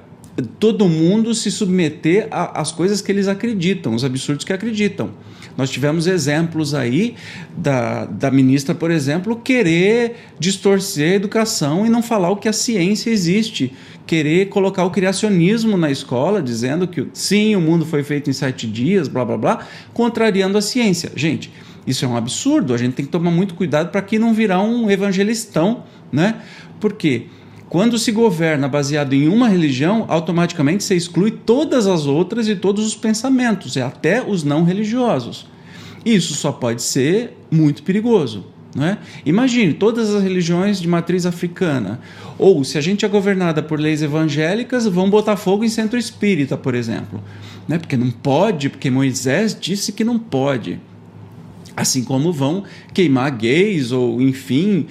[0.60, 5.10] todo mundo se submeter às coisas que eles acreditam, os absurdos que acreditam.
[5.58, 7.16] Nós tivemos exemplos aí
[7.58, 12.54] da, da ministra, por exemplo, querer distorcer a educação e não falar o que a
[12.54, 13.74] ciência existe,
[14.06, 18.68] querer colocar o criacionismo na escola, dizendo que sim, o mundo foi feito em sete
[18.68, 21.12] dias, blá blá blá, contrariando a ciência.
[21.16, 21.52] Gente,
[21.88, 24.62] isso é um absurdo, a gente tem que tomar muito cuidado para que não virar
[24.62, 26.36] um evangelistão, né?
[26.80, 27.26] Por quê?
[27.70, 32.86] Quando se governa baseado em uma religião, automaticamente se exclui todas as outras e todos
[32.86, 35.48] os pensamentos, e até os não religiosos.
[36.06, 38.46] Isso só pode ser muito perigoso.
[38.80, 38.98] é?
[39.26, 42.00] Imagine todas as religiões de matriz africana.
[42.40, 46.56] Ou se a gente é governada por leis evangélicas, vão botar fogo em centro espírita,
[46.56, 47.22] por exemplo.
[47.68, 47.78] Né?
[47.78, 50.80] Porque não pode, porque Moisés disse que não pode.
[51.76, 54.88] Assim como vão queimar gays, ou enfim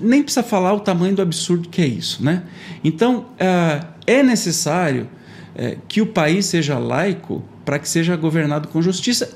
[0.00, 2.22] nem precisa falar o tamanho do absurdo que é isso.
[2.22, 2.42] Né?
[2.82, 5.08] Então, uh, é necessário
[5.54, 9.34] uh, que o país seja laico para que seja governado com justiça.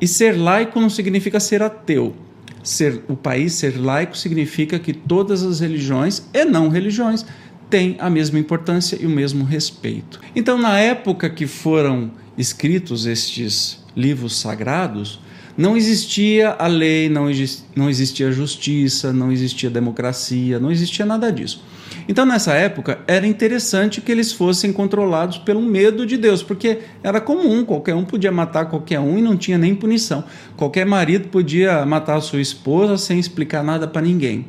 [0.00, 2.14] E ser laico não significa ser ateu.
[2.62, 7.24] Ser, o país ser laico significa que todas as religiões e não religiões
[7.70, 10.20] têm a mesma importância e o mesmo respeito.
[10.34, 15.20] Então, na época que foram escritos estes livros sagrados,
[15.56, 17.26] não existia a lei, não,
[17.74, 21.64] não existia justiça, não existia democracia, não existia nada disso.
[22.08, 27.20] Então, nessa época, era interessante que eles fossem controlados pelo medo de Deus, porque era
[27.20, 30.22] comum, qualquer um podia matar qualquer um e não tinha nem punição.
[30.56, 34.46] Qualquer marido podia matar a sua esposa sem explicar nada para ninguém.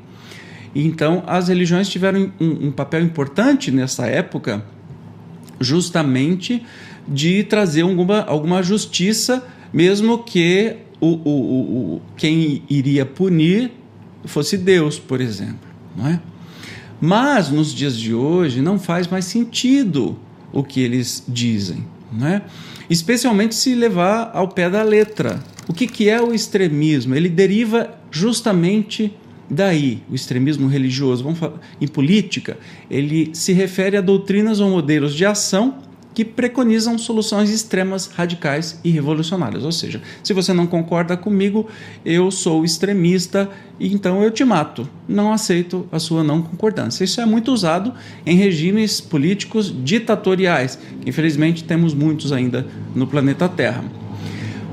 [0.75, 4.63] Então, as religiões tiveram um, um papel importante nessa época,
[5.59, 6.63] justamente
[7.07, 9.43] de trazer alguma, alguma justiça,
[9.73, 13.71] mesmo que o, o, o, quem iria punir
[14.25, 15.67] fosse Deus, por exemplo.
[15.95, 16.21] Não é?
[16.99, 20.17] Mas nos dias de hoje não faz mais sentido
[20.51, 22.41] o que eles dizem, não é?
[22.89, 25.43] especialmente se levar ao pé da letra.
[25.67, 27.15] O que, que é o extremismo?
[27.15, 29.13] Ele deriva justamente
[29.49, 31.23] daí, o extremismo religioso.
[31.23, 32.57] Vamos falar, em política,
[32.89, 35.79] ele se refere a doutrinas ou modelos de ação
[36.17, 39.63] que preconizam soluções extremas, radicais e revolucionárias.
[39.63, 41.67] Ou seja, se você não concorda comigo,
[42.03, 43.47] eu sou extremista
[43.79, 44.89] e então eu te mato.
[45.07, 47.03] Não aceito a sua não concordância.
[47.03, 47.93] Isso é muito usado
[48.25, 53.85] em regimes políticos ditatoriais, que infelizmente temos muitos ainda no planeta Terra.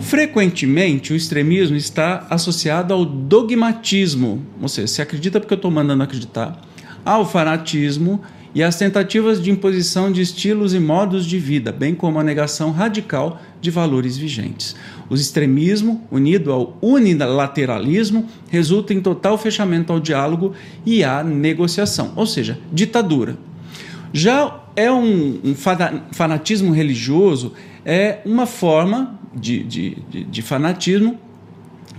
[0.00, 6.04] Frequentemente, o extremismo está associado ao dogmatismo, ou seja, se acredita porque eu estou mandando
[6.04, 6.58] acreditar,
[7.04, 8.22] ao fanatismo
[8.54, 12.70] e às tentativas de imposição de estilos e modos de vida, bem como a negação
[12.70, 14.76] radical de valores vigentes.
[15.10, 20.52] O extremismo, unido ao unilateralismo, resulta em total fechamento ao diálogo
[20.86, 23.36] e à negociação, ou seja, ditadura.
[24.12, 25.54] Já é um, um
[26.12, 27.52] fanatismo religioso,
[27.84, 31.18] é uma forma de, de, de, de fanatismo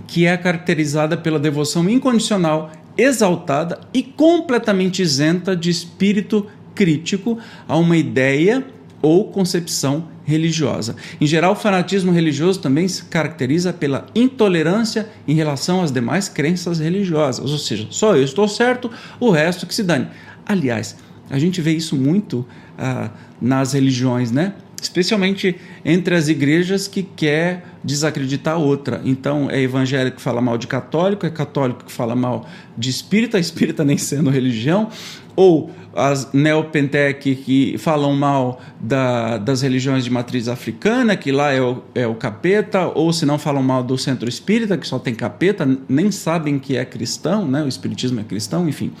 [0.06, 7.96] que é caracterizada pela devoção incondicional, exaltada e completamente isenta de espírito crítico a uma
[7.96, 8.64] ideia
[9.02, 10.96] ou concepção religiosa.
[11.20, 16.80] Em geral, o fanatismo religioso também se caracteriza pela intolerância em relação às demais crenças
[16.80, 20.08] religiosas, ou seja, só eu estou certo, o resto que se dane.
[20.44, 20.96] Aliás,
[21.30, 22.44] a gente vê isso muito
[22.76, 24.54] ah, nas religiões, né?
[24.80, 29.00] Especialmente entre as igrejas que quer desacreditar outra.
[29.04, 33.38] Então, é evangélico que fala mal de católico, é católico que fala mal de espírita,
[33.40, 34.88] espírita nem sendo religião,
[35.34, 41.60] ou as neopentec que falam mal da, das religiões de matriz africana, que lá é
[41.60, 45.14] o, é o capeta, ou se não falam mal do centro espírita, que só tem
[45.14, 47.62] capeta, nem sabem que é cristão, né?
[47.62, 48.92] o espiritismo é cristão, enfim.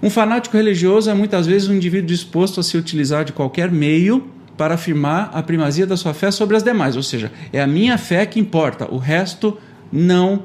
[0.00, 4.28] Um fanático religioso é muitas vezes um indivíduo disposto a se utilizar de qualquer meio
[4.56, 7.96] para afirmar a primazia da sua fé sobre as demais, ou seja, é a minha
[7.98, 9.58] fé que importa, o resto
[9.90, 10.44] não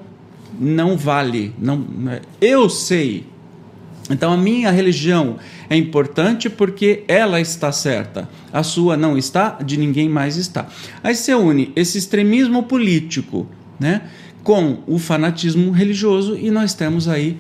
[0.59, 3.25] não vale, não é, eu sei.
[4.09, 5.37] Então a minha religião
[5.69, 8.29] é importante porque ela está certa.
[8.53, 10.67] A sua não está, de ninguém mais está.
[11.03, 13.45] Aí se une esse extremismo político,
[13.79, 14.03] né,
[14.43, 17.37] com o fanatismo religioso e nós temos aí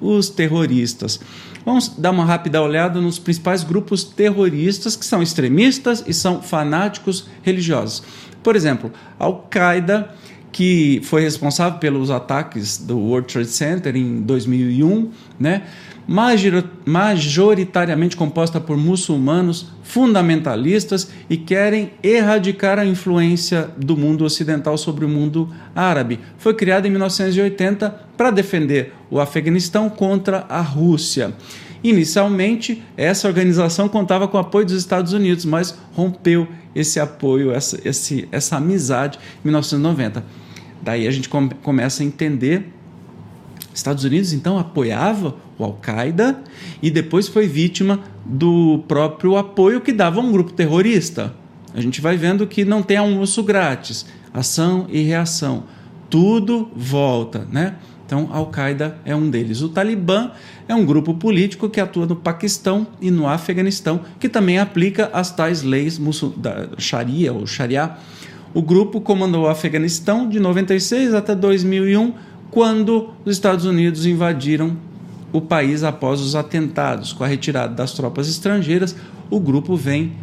[0.00, 1.20] os terroristas.
[1.68, 7.26] Vamos dar uma rápida olhada nos principais grupos terroristas que são extremistas e são fanáticos
[7.42, 8.02] religiosos.
[8.42, 10.08] Por exemplo, Al-Qaeda,
[10.50, 15.64] que foi responsável pelos ataques do World Trade Center em 2001, né?
[16.86, 25.08] majoritariamente composta por muçulmanos fundamentalistas e querem erradicar a influência do mundo ocidental sobre o
[25.08, 26.18] mundo árabe.
[26.38, 31.32] Foi criada em 1980 para defender o Afeganistão contra a Rússia.
[31.82, 37.80] Inicialmente, essa organização contava com o apoio dos Estados Unidos, mas rompeu esse apoio, essa,
[37.88, 40.22] esse, essa amizade em 1990.
[40.82, 42.72] Daí a gente come, começa a entender
[43.78, 46.42] Estados Unidos então apoiava o Al-Qaeda
[46.82, 51.34] e depois foi vítima do próprio apoio que dava a um grupo terrorista.
[51.72, 55.64] A gente vai vendo que não tem almoço grátis, ação e reação.
[56.10, 57.76] Tudo volta, né?
[58.08, 59.60] Então, Al-Qaeda é um deles.
[59.60, 60.30] O Talibã
[60.66, 65.30] é um grupo político que atua no Paquistão e no Afeganistão, que também aplica as
[65.30, 66.00] tais leis
[66.38, 67.96] da Sharia ou Sharia.
[68.54, 72.14] O grupo comandou o Afeganistão de 96 até 2001
[72.50, 74.74] quando os Estados Unidos invadiram
[75.30, 77.12] o país após os atentados.
[77.12, 78.96] Com a retirada das tropas estrangeiras,
[79.28, 80.14] o grupo vem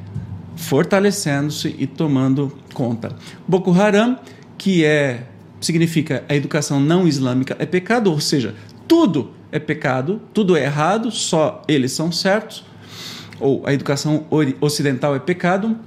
[0.56, 3.16] fortalecendo-se e tomando conta.
[3.48, 4.18] Boko Haram,
[4.58, 5.28] que é
[5.66, 8.54] significa a educação não islâmica é pecado, ou seja,
[8.88, 12.64] tudo é pecado, tudo é errado, só eles são certos.
[13.40, 14.26] Ou a educação
[14.62, 15.78] ocidental é pecado,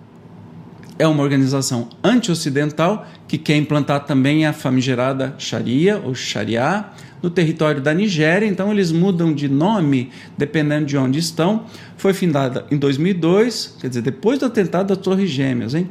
[0.99, 6.87] é uma organização anti-ocidental que quer implantar também a famigerada Sharia ou Sharia
[7.23, 11.67] no território da Nigéria, então eles mudam de nome dependendo de onde estão.
[11.97, 15.88] Foi fundada em 2002, quer dizer, depois do atentado das Torres Gêmeas, hein?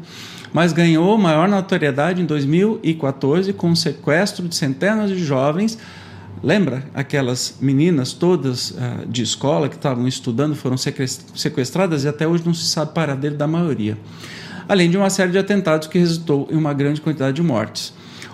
[0.53, 5.77] Mas ganhou maior notoriedade em 2014 com o sequestro de centenas de jovens.
[6.43, 12.43] Lembra aquelas meninas todas uh, de escola que estavam estudando foram sequestradas e até hoje
[12.45, 13.97] não se sabe paradeiro da maioria
[14.67, 17.93] além de uma série de atentados que resultou em uma grande quantidade de mortes.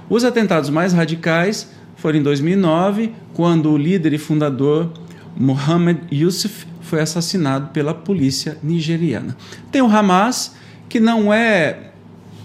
[0.10, 4.92] Os atentados mais radicais foram em 2009, quando o líder e fundador
[5.38, 9.38] Mohamed Yusuf foi assassinado pela polícia nigeriana.
[9.72, 10.56] Tem o Hamas,
[10.90, 11.92] que não é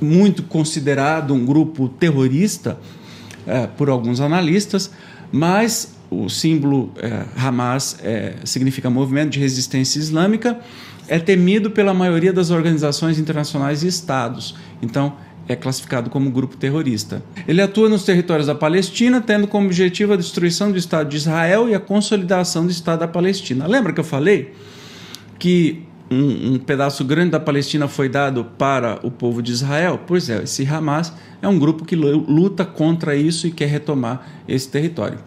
[0.01, 2.79] muito considerado um grupo terrorista
[3.47, 4.91] é, por alguns analistas,
[5.33, 10.59] mas o símbolo é, Hamas é, significa Movimento de Resistência Islâmica
[11.09, 14.55] é temido pela maioria das organizações internacionais e estados.
[14.83, 15.15] Então,
[15.49, 17.23] é classificado como grupo terrorista.
[17.47, 21.69] Ele atua nos territórios da Palestina, tendo como objetivo a destruição do Estado de Israel
[21.69, 23.67] e a consolidação do Estado da Palestina.
[23.67, 24.53] Lembra que eu falei
[25.39, 30.01] que um, um, pedaço grande da Palestina foi dado para o povo de Israel?
[30.07, 34.69] Pois é, esse Hamas é um grupo que luta contra isso e quer retomar esse
[34.69, 35.19] território.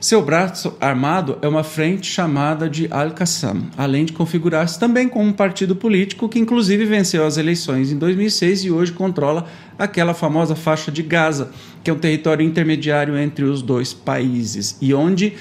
[0.00, 5.32] Seu braço armado é uma frente chamada de Al-Qassam, além de configurar-se também como um
[5.32, 9.46] partido político que, inclusive, venceu as eleições em 2006 e hoje controla
[9.78, 11.50] aquela famosa faixa de Gaza,
[11.84, 15.34] que é um território intermediário entre os dois países e onde.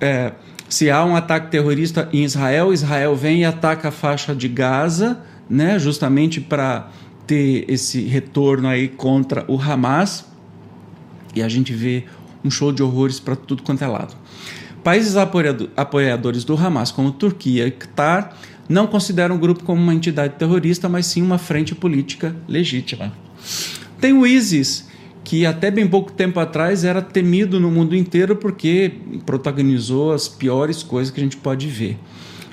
[0.00, 0.32] É,
[0.68, 5.20] se há um ataque terrorista em Israel, Israel vem e ataca a faixa de Gaza,
[5.48, 6.90] né, justamente para
[7.26, 10.24] ter esse retorno aí contra o Hamas.
[11.34, 12.04] E a gente vê
[12.44, 14.16] um show de horrores para tudo quanto é lado.
[14.82, 15.16] Países
[15.76, 18.36] apoiadores do Hamas, como Turquia e Qatar,
[18.68, 23.12] não consideram o grupo como uma entidade terrorista, mas sim uma frente política legítima.
[24.00, 24.85] Tem o ISIS,
[25.26, 28.92] que até bem pouco tempo atrás era temido no mundo inteiro porque
[29.26, 31.98] protagonizou as piores coisas que a gente pode ver.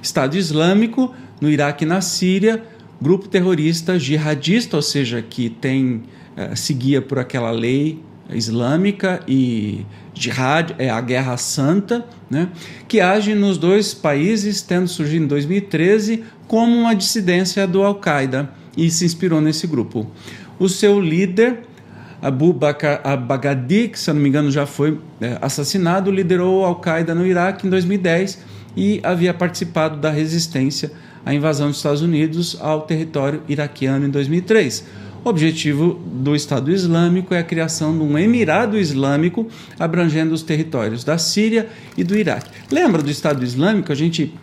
[0.01, 2.63] Estado Islâmico no Iraque e na Síria,
[2.99, 6.01] grupo terrorista jihadista, ou seja, que tem
[6.35, 8.01] uh, seguia por aquela lei
[8.31, 12.49] islâmica e jihad é a guerra santa, né,
[12.87, 18.89] que age nos dois países, tendo surgido em 2013 como uma dissidência do Al-Qaeda e
[18.89, 20.09] se inspirou nesse grupo.
[20.57, 21.67] O seu líder,
[22.23, 27.27] Abu Bakr al-Baghdadi, que se não me engano já foi é, assassinado, liderou Al-Qaeda no
[27.27, 28.39] Iraque em 2010
[28.77, 30.89] e havia participado da resistência
[31.25, 34.85] à invasão dos Estados Unidos ao território iraquiano em 2003.
[35.25, 39.45] O objetivo do Estado Islâmico é a criação de um Emirado Islâmico
[39.77, 41.67] abrangendo os territórios da Síria
[41.97, 42.49] e do Iraque.
[42.71, 43.91] Lembra do Estado Islâmico?
[43.91, 44.33] A gente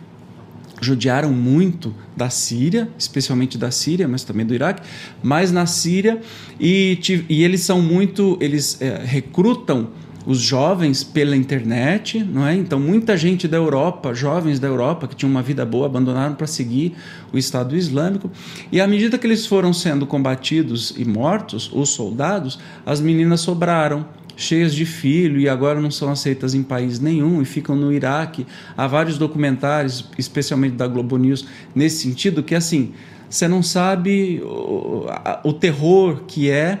[0.81, 4.81] judiaram muito da Síria, especialmente da Síria, mas também do Iraque,
[5.21, 6.19] mas na Síria
[6.59, 9.89] e, e eles são muito, eles é, recrutam
[10.25, 12.55] os jovens pela internet, não é?
[12.55, 16.47] Então muita gente da Europa, jovens da Europa que tinham uma vida boa, abandonaram para
[16.47, 16.93] seguir
[17.33, 18.29] o Estado Islâmico.
[18.71, 24.05] E à medida que eles foram sendo combatidos e mortos, os soldados, as meninas sobraram
[24.41, 28.45] cheias de filho e agora não são aceitas em país nenhum e ficam no Iraque.
[28.75, 32.93] Há vários documentários, especialmente da Globo News, nesse sentido que assim,
[33.29, 35.05] você não sabe o,
[35.43, 36.79] o terror que é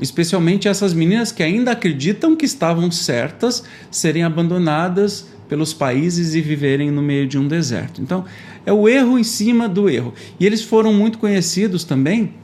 [0.00, 6.90] especialmente essas meninas que ainda acreditam que estavam certas serem abandonadas pelos países e viverem
[6.90, 8.02] no meio de um deserto.
[8.02, 8.24] Então,
[8.64, 10.12] é o erro em cima do erro.
[10.40, 12.34] E eles foram muito conhecidos também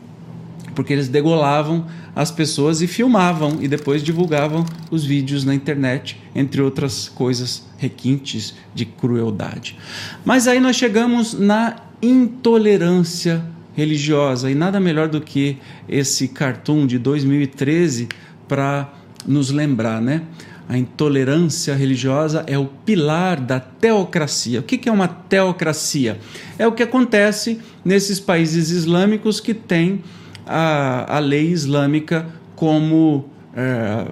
[0.75, 6.61] porque eles degolavam as pessoas e filmavam e depois divulgavam os vídeos na internet, entre
[6.61, 9.79] outras coisas requintes de crueldade.
[10.25, 13.45] Mas aí nós chegamos na intolerância
[13.75, 14.51] religiosa.
[14.51, 15.59] E nada melhor do que
[15.89, 18.09] esse cartoon de 2013
[18.49, 18.93] para
[19.27, 20.23] nos lembrar, né?
[20.69, 24.61] A intolerância religiosa é o pilar da teocracia.
[24.61, 26.19] O que é uma teocracia?
[26.59, 30.03] É o que acontece nesses países islâmicos que têm
[30.47, 32.27] a, a lei islâmica
[32.57, 33.25] como
[33.55, 34.07] é,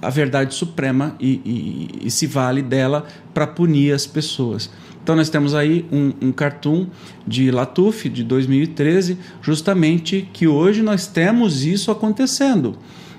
[0.00, 1.40] a verdade suprema e,
[2.02, 4.70] e, e se vale dela para punir as pessoas.
[5.02, 6.86] Então nós temos aí um, um cartoon
[7.26, 12.76] de Latuf de 2013, justamente que hoje nós temos isso acontecendo.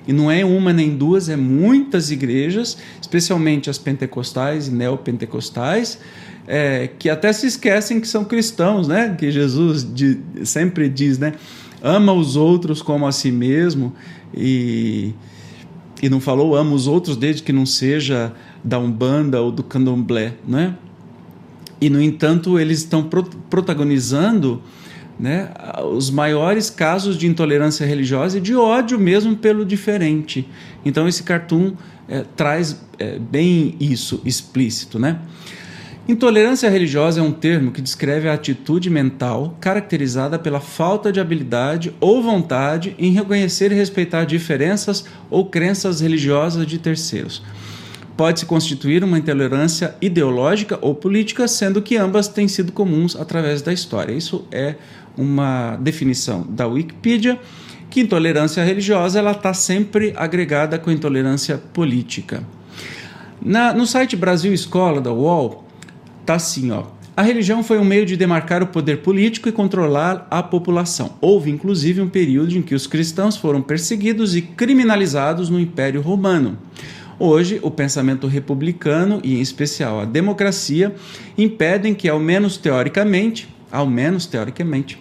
[0.07, 5.99] E não é uma nem duas, é muitas igrejas, especialmente as pentecostais e neopentecostais,
[6.47, 9.16] é, que até se esquecem que são cristãos, né?
[9.18, 11.34] Que Jesus de, sempre diz, né?
[11.82, 13.93] Ama os outros como a si mesmo
[14.34, 15.13] e,
[16.01, 20.36] e não falou ama os outros desde que não seja da Umbanda ou do Candomblé,
[20.47, 20.75] né?
[21.79, 24.61] E, no entanto, eles estão pro protagonizando
[25.19, 25.49] né,
[25.91, 30.47] os maiores casos de intolerância religiosa e de ódio mesmo pelo diferente.
[30.86, 31.73] Então, esse cartoon
[32.07, 34.99] é, traz é, bem isso explícito.
[34.99, 35.19] Né?
[36.07, 41.93] Intolerância religiosa é um termo que descreve a atitude mental caracterizada pela falta de habilidade
[41.99, 47.43] ou vontade em reconhecer e respeitar diferenças ou crenças religiosas de terceiros
[48.21, 53.73] pode-se constituir uma intolerância ideológica ou política, sendo que ambas têm sido comuns através da
[53.73, 54.13] história.
[54.13, 54.75] Isso é
[55.17, 57.39] uma definição da Wikipedia,
[57.89, 62.43] que intolerância religiosa ela está sempre agregada com intolerância política.
[63.41, 65.65] Na, no site Brasil Escola da UOL,
[66.32, 66.84] está assim, ó.
[67.15, 71.17] A religião foi um meio de demarcar o poder político e controlar a população.
[71.19, 76.57] Houve, inclusive, um período em que os cristãos foram perseguidos e criminalizados no Império Romano.
[77.19, 80.95] Hoje, o pensamento republicano e, em especial, a democracia
[81.38, 84.97] impedem que, ao menos teoricamente, ao menos teoricamente,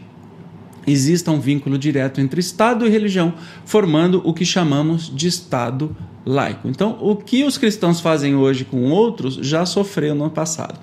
[0.87, 6.68] exista um vínculo direto entre Estado e religião, formando o que chamamos de Estado laico.
[6.68, 10.79] Então, o que os cristãos fazem hoje com outros já sofreu no passado.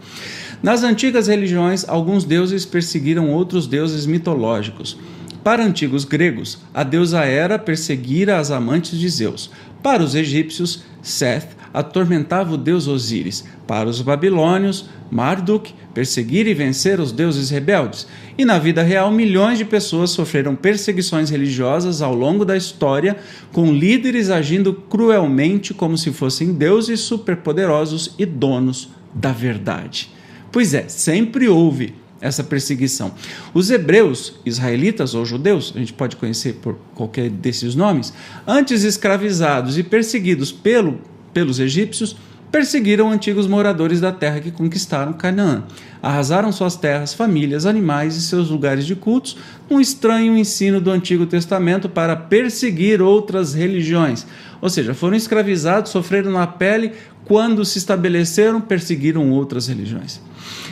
[0.62, 4.98] Nas antigas religiões, alguns deuses perseguiram outros deuses mitológicos.
[5.44, 9.50] Para antigos gregos, a deusa Hera perseguira as amantes de Zeus.
[9.82, 13.46] Para os egípcios, Seth atormentava o deus Osíris.
[13.66, 18.08] Para os babilônios, Marduk perseguir e vencer os deuses rebeldes.
[18.38, 23.18] E na vida real, milhões de pessoas sofreram perseguições religiosas ao longo da história,
[23.52, 30.12] com líderes agindo cruelmente como se fossem deuses superpoderosos e donos da verdade.
[30.52, 33.12] Pois é, sempre houve essa perseguição.
[33.54, 38.14] Os hebreus, israelitas ou judeus, a gente pode conhecer por qualquer desses nomes,
[38.46, 41.00] antes escravizados e perseguidos pelo,
[41.34, 42.16] pelos egípcios,
[42.52, 45.64] perseguiram antigos moradores da terra que conquistaram Canaã.
[46.02, 49.38] Arrasaram suas terras, famílias, animais e seus lugares de cultos,
[49.70, 54.26] um estranho ensino do Antigo Testamento para perseguir outras religiões.
[54.62, 56.94] Ou seja, foram escravizados, sofreram na pele,
[57.28, 60.22] quando se estabeleceram, perseguiram outras religiões.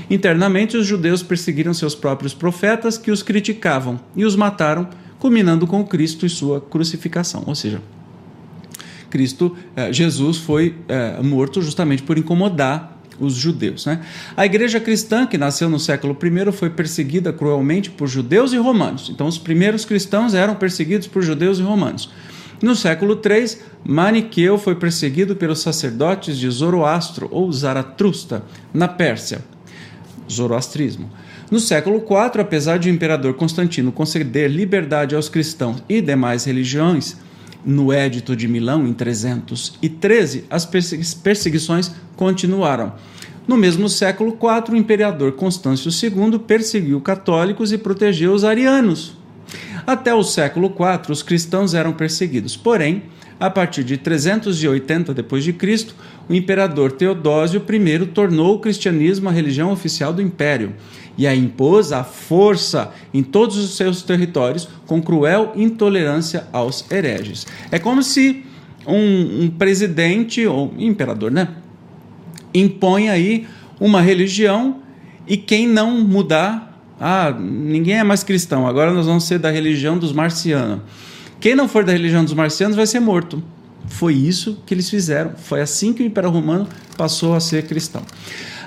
[0.09, 4.87] Internamente, os judeus perseguiram seus próprios profetas que os criticavam e os mataram,
[5.19, 7.43] culminando com Cristo e sua crucificação.
[7.45, 7.81] Ou seja,
[9.09, 13.85] Cristo, eh, Jesus foi eh, morto justamente por incomodar os judeus.
[13.85, 14.01] Né?
[14.37, 19.09] A igreja cristã, que nasceu no século I, foi perseguida cruelmente por judeus e romanos.
[19.09, 22.09] Então, os primeiros cristãos eram perseguidos por judeus e romanos.
[22.61, 28.43] No século III, Maniqueu foi perseguido pelos sacerdotes de Zoroastro ou Zaratrusta,
[28.73, 29.43] na Pérsia.
[30.31, 31.09] Zoroastrismo.
[31.51, 37.17] No século IV, apesar de o imperador Constantino conceder liberdade aos cristãos e demais religiões,
[37.63, 40.65] no Édito de Milão, em 313, as
[41.15, 42.93] perseguições continuaram.
[43.47, 49.15] No mesmo século IV, o imperador Constâncio II perseguiu católicos e protegeu os arianos.
[49.85, 52.55] Até o século IV, os cristãos eram perseguidos.
[52.57, 53.03] Porém,
[53.39, 55.87] a partir de 380 d.C.,
[56.27, 60.73] o imperador Teodósio I tornou o cristianismo a religião oficial do império
[61.17, 67.45] e a impôs à força em todos os seus territórios com cruel intolerância aos hereges.
[67.71, 68.43] É como se
[68.87, 71.49] um, um presidente ou imperador, né,
[72.53, 73.47] impõe aí
[73.79, 74.81] uma religião
[75.27, 79.97] e quem não mudar, ah, ninguém é mais cristão, agora nós vamos ser da religião
[79.97, 80.81] dos marcianos.
[81.39, 83.43] Quem não for da religião dos marcianos vai ser morto.
[83.87, 85.33] Foi isso que eles fizeram.
[85.37, 86.67] Foi assim que o Império Romano
[86.97, 88.01] passou a ser cristão.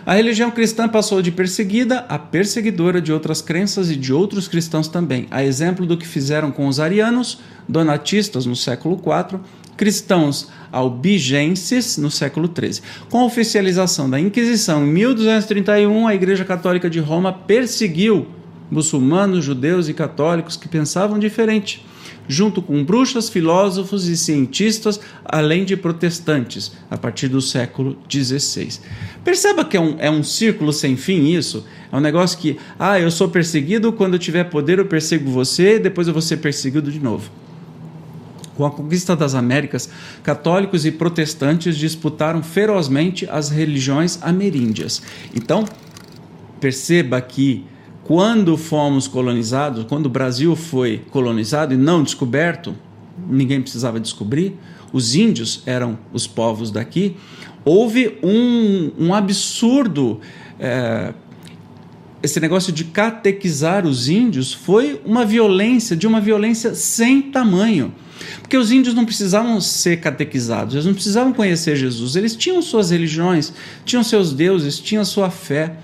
[0.07, 4.89] A religião cristã passou de perseguida a perseguidora de outras crenças e de outros cristãos
[4.89, 9.41] também, a exemplo do que fizeram com os arianos, donatistas no século IV,
[9.79, 12.83] cristãos albigenses no século XIII.
[13.09, 18.27] Com a oficialização da Inquisição em 1231, a Igreja Católica de Roma perseguiu
[18.71, 21.83] muçulmanos, judeus e católicos que pensavam diferente
[22.29, 28.81] junto com bruxas, filósofos e cientistas, além de protestantes, a partir do século XVI.
[29.25, 31.65] Perceba que é um, é um círculo sem fim isso.
[31.91, 35.79] É um negócio que, ah, eu sou perseguido, quando eu tiver poder eu persigo você,
[35.79, 37.31] depois eu vou ser perseguido de novo.
[38.59, 39.89] Com a conquista das Américas,
[40.25, 45.01] católicos e protestantes disputaram ferozmente as religiões ameríndias.
[45.33, 45.65] Então,
[46.59, 47.65] perceba que
[48.03, 52.75] quando fomos colonizados, quando o Brasil foi colonizado e não descoberto,
[53.31, 54.59] ninguém precisava descobrir,
[54.93, 57.15] os índios eram os povos daqui,
[57.65, 60.19] houve um, um absurdo.
[60.59, 61.15] É,
[62.21, 67.95] esse negócio de catequizar os índios foi uma violência, de uma violência sem tamanho.
[68.41, 72.91] Porque os índios não precisavam ser catequizados, eles não precisavam conhecer Jesus, eles tinham suas
[72.91, 73.53] religiões,
[73.85, 75.77] tinham seus deuses, tinham sua fé.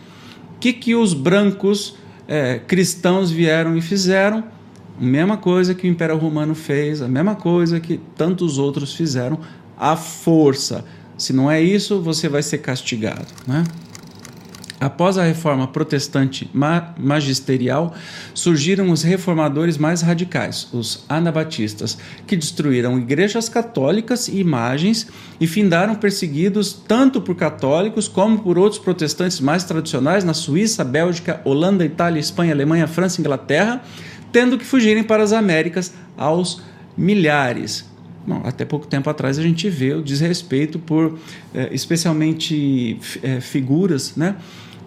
[0.56, 4.44] O que, que os brancos é, cristãos vieram e fizeram
[5.00, 9.40] a mesma coisa que o Império Romano fez, a mesma coisa que tantos outros fizeram,
[9.76, 10.84] à força.
[11.18, 13.26] Se não é isso, você vai ser castigado.
[13.46, 13.64] Né?
[14.84, 16.50] Após a reforma protestante
[16.98, 17.94] magisterial,
[18.34, 25.06] surgiram os reformadores mais radicais, os anabatistas, que destruíram igrejas católicas e imagens
[25.40, 31.40] e findaram perseguidos tanto por católicos como por outros protestantes mais tradicionais na Suíça, Bélgica,
[31.46, 33.82] Holanda, Itália, Espanha, Alemanha, França e Inglaterra,
[34.30, 36.60] tendo que fugirem para as Américas aos
[36.94, 37.86] milhares.
[38.26, 41.18] Bom, até pouco tempo atrás a gente vê o desrespeito por,
[41.54, 44.36] eh, especialmente, eh, figuras, né?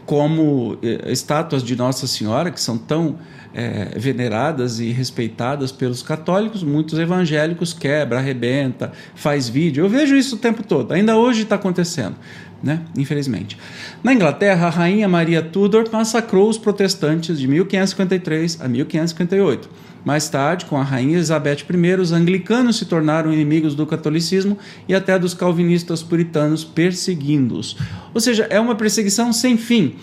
[0.07, 3.17] Como eh, estátuas de Nossa Senhora, que são tão
[3.53, 9.83] é, veneradas e respeitadas pelos católicos, muitos evangélicos quebra, arrebenta, faz vídeo.
[9.83, 10.93] Eu vejo isso o tempo todo.
[10.93, 12.15] Ainda hoje está acontecendo,
[12.63, 12.81] né?
[12.95, 13.57] Infelizmente.
[14.01, 19.69] Na Inglaterra, a rainha Maria Tudor massacrou os protestantes de 1553 a 1558
[20.07, 24.95] mais tarde, com a rainha Elizabeth I, os anglicanos se tornaram inimigos do catolicismo e
[24.95, 27.75] até dos calvinistas puritanos, perseguindo-os.
[28.13, 29.95] Ou seja, é uma perseguição sem fim.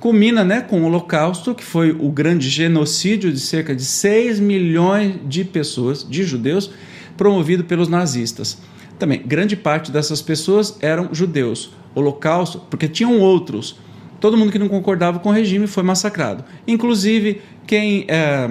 [0.00, 5.14] Culmina né, com o Holocausto, que foi o grande genocídio de cerca de 6 milhões
[5.26, 6.70] de pessoas, de judeus,
[7.16, 8.58] promovido pelos nazistas.
[8.98, 11.70] Também, grande parte dessas pessoas eram judeus.
[11.94, 13.76] Holocausto, porque tinham outros.
[14.20, 16.44] Todo mundo que não concordava com o regime foi massacrado.
[16.66, 18.50] Inclusive, quem é,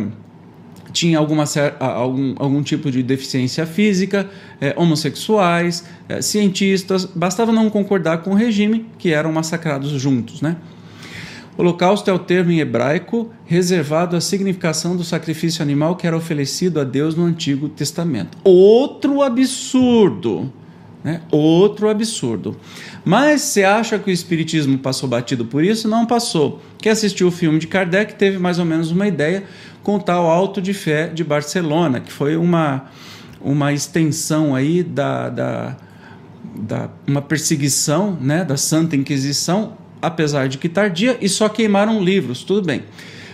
[0.97, 1.43] tinha alguma,
[1.79, 4.27] algum, algum tipo de deficiência física,
[4.59, 10.41] é, homossexuais, é, cientistas, bastava não concordar com o regime que eram massacrados juntos.
[10.41, 10.57] Né?
[11.55, 16.79] Holocausto é o termo em hebraico reservado à significação do sacrifício animal que era oferecido
[16.79, 18.35] a Deus no Antigo Testamento.
[18.43, 20.51] Outro absurdo,
[21.03, 21.21] né?
[21.31, 22.57] Outro absurdo.
[23.05, 25.87] Mas você acha que o Espiritismo passou batido por isso?
[25.87, 26.61] Não passou.
[26.79, 29.43] Quem assistiu o filme de Kardec teve mais ou menos uma ideia
[29.83, 32.85] com o tal Alto de Fé de Barcelona, que foi uma,
[33.39, 35.77] uma extensão aí da, da,
[36.55, 42.43] da uma perseguição né, da Santa Inquisição apesar de que tardia, e só queimaram livros,
[42.43, 42.83] tudo bem.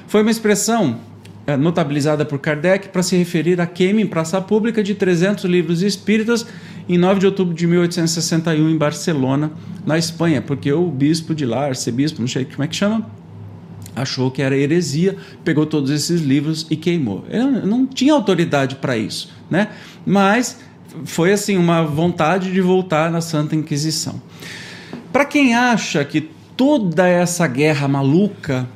[0.08, 1.00] Foi uma expressão
[1.46, 5.82] é, notabilizada por Kardec para se referir à queima em praça pública de 300 livros
[5.82, 6.46] espíritas
[6.88, 9.52] em 9 de outubro de 1861 em Barcelona,
[9.86, 13.06] na Espanha, porque o bispo de lá, arcebispo, não sei como é que chama,
[13.96, 17.26] achou que era heresia, pegou todos esses livros e queimou.
[17.30, 19.70] Ele não tinha autoridade para isso, né?
[20.06, 20.60] Mas
[21.06, 24.22] foi assim uma vontade de voltar na Santa Inquisição.
[25.12, 28.68] Para quem acha que toda essa guerra maluca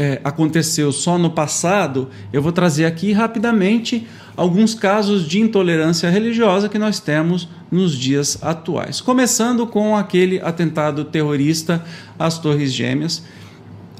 [0.00, 6.70] é, aconteceu só no passado, eu vou trazer aqui rapidamente alguns casos de intolerância religiosa
[6.70, 9.02] que nós temos nos dias atuais.
[9.02, 11.84] Começando com aquele atentado terrorista
[12.18, 13.22] às Torres Gêmeas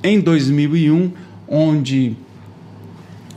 [0.03, 1.13] em 2001,
[1.47, 2.17] onde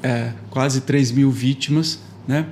[0.01, 2.45] é, quase 3 mil vítimas, né?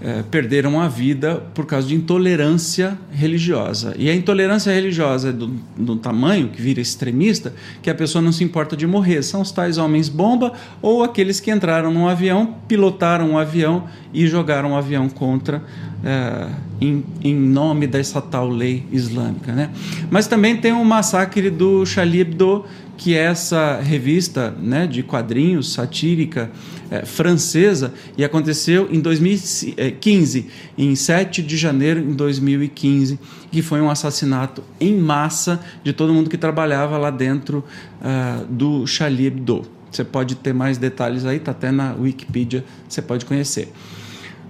[0.00, 3.94] É, perderam a vida por causa de intolerância religiosa.
[3.98, 8.32] E a intolerância religiosa é do, do, tamanho que vira extremista que a pessoa não
[8.32, 9.22] se importa de morrer.
[9.22, 14.70] São os tais homens-bomba ou aqueles que entraram num avião, pilotaram um avião e jogaram
[14.70, 15.62] o um avião contra
[16.04, 16.48] é,
[16.80, 19.52] em, em, nome dessa tal lei islâmica.
[19.52, 19.70] Né?
[20.10, 22.64] Mas também tem o massacre do Charlie Hebdo,
[22.96, 26.50] que é essa revista né, de quadrinhos satírica
[26.90, 33.18] é, francesa e aconteceu em 2015, em 7 de janeiro de 2015,
[33.50, 37.64] que foi um assassinato em massa de todo mundo que trabalhava lá dentro
[38.00, 39.66] uh, do Charlie Hebdo.
[39.90, 43.72] Você pode ter mais detalhes aí, está até na Wikipedia, você pode conhecer.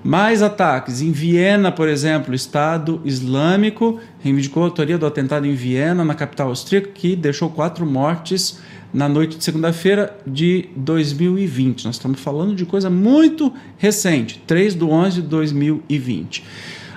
[0.02, 1.02] Mais ataques.
[1.02, 6.14] Em Viena, por exemplo, o Estado Islâmico reivindicou a autoria do atentado em Viena, na
[6.14, 8.60] capital austríaca, que deixou quatro mortes
[8.96, 11.84] na noite de segunda-feira de 2020.
[11.84, 16.42] Nós estamos falando de coisa muito recente, 3 de 11 de 2020.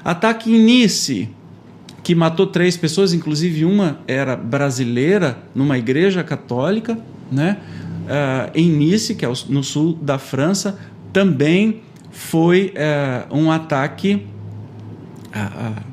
[0.01, 1.27] Ataque em Nice,
[2.01, 6.97] que matou três pessoas, inclusive uma era brasileira, numa igreja católica,
[7.29, 7.57] né?
[8.05, 10.79] Uh, em Nice, que é no sul da França,
[11.11, 11.81] também
[12.11, 12.73] foi
[13.29, 14.25] uh, um ataque.
[15.35, 15.89] Uh,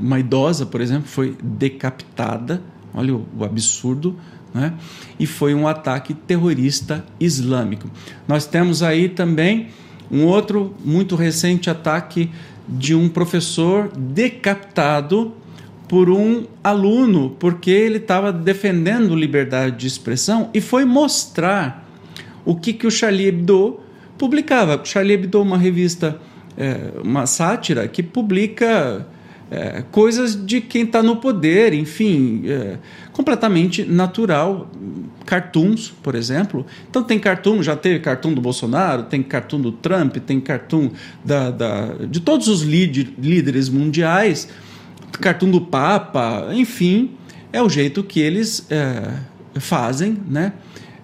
[0.00, 2.60] uma idosa, por exemplo, foi decapitada.
[2.92, 4.16] Olha o, o absurdo
[4.56, 4.72] né?
[5.20, 7.90] e foi um ataque terrorista islâmico.
[8.26, 9.68] Nós temos aí também
[10.10, 12.30] um outro muito recente ataque
[12.66, 15.34] de um professor decapitado
[15.86, 21.86] por um aluno, porque ele estava defendendo liberdade de expressão e foi mostrar
[22.44, 23.78] o que, que o Charlie Hebdo
[24.18, 24.80] publicava.
[24.80, 26.18] O Charlie Hebdo é uma revista,
[26.56, 29.06] é, uma sátira que publica
[29.50, 32.78] é, coisas de quem está no poder, enfim, é,
[33.12, 34.70] completamente natural.
[35.24, 36.64] Cartoons, por exemplo.
[36.88, 40.90] Então tem cartoon, já teve cartoon do Bolsonaro, tem cartoon do Trump, tem cartoon
[41.24, 44.48] da, da de todos os líder, líderes mundiais,
[45.20, 47.10] cartoon do Papa, enfim,
[47.52, 49.14] é o jeito que eles é,
[49.58, 50.52] fazem, né,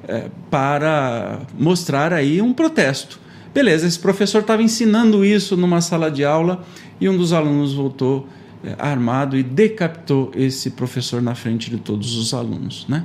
[0.07, 3.22] é, para mostrar aí um protesto.
[3.55, 6.65] Beleza, esse professor estava ensinando isso numa sala de aula
[7.01, 8.27] e um dos alunos voltou
[8.65, 12.87] é, armado e decapitou esse professor na frente de todos os alunos.
[12.89, 13.05] Né?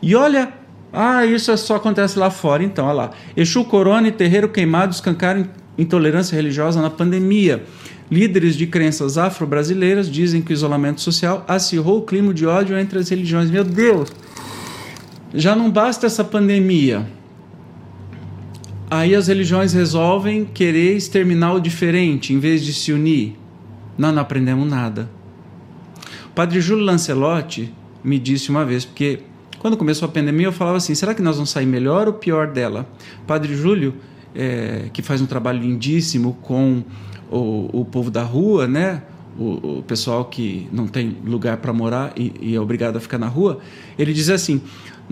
[0.00, 0.52] E olha,
[0.92, 2.62] ah, isso só acontece lá fora.
[2.62, 3.10] Então, olha lá.
[3.36, 7.64] Exu Corona e terreiro queimado escancaram intolerância religiosa na pandemia.
[8.10, 12.98] Líderes de crenças afro-brasileiras dizem que o isolamento social acirrou o clima de ódio entre
[12.98, 13.50] as religiões.
[13.50, 14.12] Meu Deus!
[15.34, 17.06] Já não basta essa pandemia.
[18.94, 23.38] Aí as religiões resolvem querer exterminar o diferente em vez de se unir.
[23.96, 25.08] Nós não aprendemos nada.
[26.26, 27.72] O padre Júlio Lancelotti
[28.04, 29.20] me disse uma vez, porque
[29.60, 32.48] quando começou a pandemia eu falava assim: será que nós vamos sair melhor ou pior
[32.48, 32.86] dela?
[33.26, 33.94] Padre Júlio,
[34.34, 36.84] é, que faz um trabalho lindíssimo com
[37.30, 39.04] o, o povo da rua, né?
[39.38, 43.16] O, o, pessoal que não tem lugar para morar e, e, é obrigado a ficar
[43.16, 43.58] na rua,
[43.98, 44.60] ele diz assim: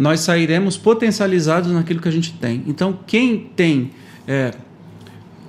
[0.01, 2.65] nós sairemos potencializados naquilo que a gente tem.
[2.67, 3.91] Então, quem tem
[4.27, 4.55] é,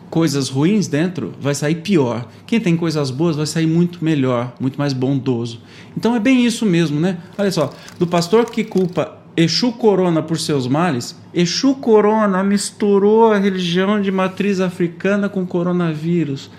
[0.09, 2.27] coisas ruins dentro, vai sair pior.
[2.45, 5.61] Quem tem coisas boas vai sair muito melhor, muito mais bondoso.
[5.95, 7.17] Então é bem isso mesmo, né?
[7.37, 13.37] Olha só, do pastor que culpa Exu Corona por seus males, Exu Corona misturou a
[13.37, 16.51] religião de matriz africana com coronavírus.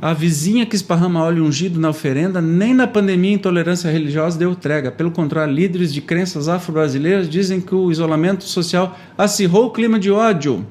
[0.00, 4.92] A vizinha que esparrama óleo ungido na oferenda, nem na pandemia intolerância religiosa deu trega.
[4.92, 10.10] Pelo contrário, líderes de crenças afro-brasileiras dizem que o isolamento social acirrou o clima de
[10.10, 10.66] ódio.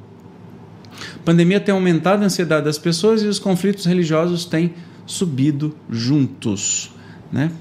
[1.16, 4.76] A pandemia tem aumentado a ansiedade das pessoas e os conflitos religiosos têm
[5.08, 6.92] subido juntos.
[7.32, 7.52] Né?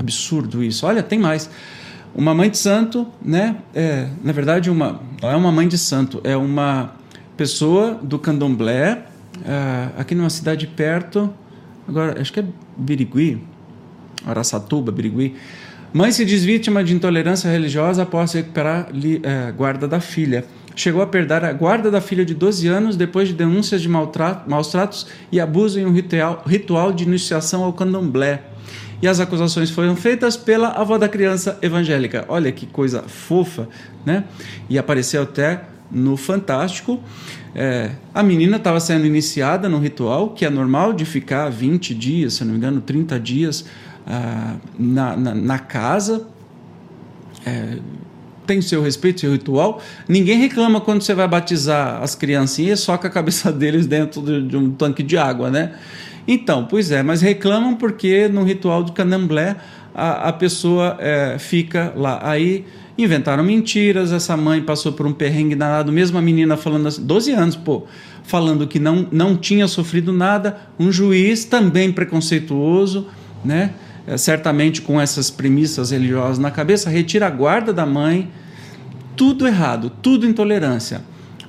[0.00, 0.84] Absurdo isso.
[0.86, 1.48] Olha, tem mais.
[2.14, 3.56] Uma mãe de santo, né?
[3.72, 6.92] É, na verdade, uma, não é uma mãe de santo, é uma
[7.36, 9.06] pessoa do candomblé,
[9.44, 11.32] é, aqui numa cidade perto,
[11.88, 12.44] agora acho que é
[12.76, 13.42] Birigui,
[14.26, 15.34] Araçatuba, Birigui.
[15.92, 20.44] Mãe se diz vítima de intolerância religiosa após recuperar li, é, guarda da filha.
[20.74, 24.68] Chegou a perder a guarda da filha de 12 anos depois de denúncias de maus
[24.70, 28.52] tratos e abuso em um ritual, ritual de iniciação ao candomblé
[29.02, 32.24] e as acusações foram feitas pela avó da criança evangélica.
[32.28, 33.68] Olha que coisa fofa,
[34.06, 34.24] né?
[34.70, 37.02] E apareceu até no Fantástico.
[37.54, 42.34] É, a menina estava sendo iniciada no ritual, que é normal de ficar 20 dias,
[42.34, 43.66] se não me engano, 30 dias
[44.06, 46.26] ah, na, na, na, casa.
[47.44, 47.78] É,
[48.46, 49.80] tem seu respeito, seu ritual.
[50.08, 54.48] Ninguém reclama quando você vai batizar as criancinhas só com a cabeça deles dentro de,
[54.48, 55.74] de um tanque de água, né?
[56.26, 59.56] Então, pois é, mas reclamam porque no ritual do candomblé
[59.94, 62.20] a, a pessoa é, fica lá.
[62.22, 62.64] Aí
[62.96, 67.32] inventaram mentiras, essa mãe passou por um perrengue danado, mesmo a menina falando assim, 12
[67.32, 67.84] anos, pô,
[68.22, 73.06] falando que não, não tinha sofrido nada, um juiz também preconceituoso,
[73.44, 73.72] né?
[74.06, 78.30] É, certamente com essas premissas religiosas na cabeça, retira a guarda da mãe,
[79.16, 81.02] tudo errado, tudo intolerância.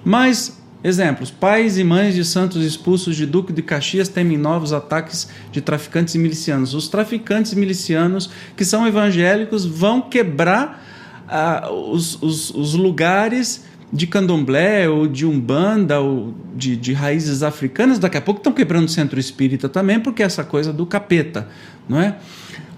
[0.06, 5.30] Mas Exemplos: pais e mães de santos expulsos de Duque de Caxias temem novos ataques
[5.50, 6.74] de traficantes e milicianos.
[6.74, 10.84] Os traficantes milicianos que são evangélicos vão quebrar
[11.28, 18.00] ah, os, os, os, lugares de candomblé ou de umbanda ou de, de raízes africanas.
[18.00, 21.48] Daqui a pouco estão quebrando o centro espírita também, porque é essa coisa do capeta,
[21.88, 22.18] não é?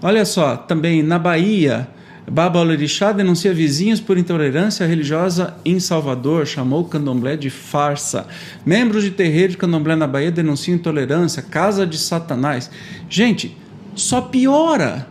[0.02, 1.88] Olha só, também na Bahia
[2.28, 8.26] Baba Alorixá denuncia vizinhos por intolerância religiosa em Salvador, chamou o candomblé de farsa.
[8.64, 12.68] Membros de terreiro de candomblé na Bahia denunciam intolerância, casa de satanás.
[13.08, 13.56] Gente,
[13.94, 15.06] só piora,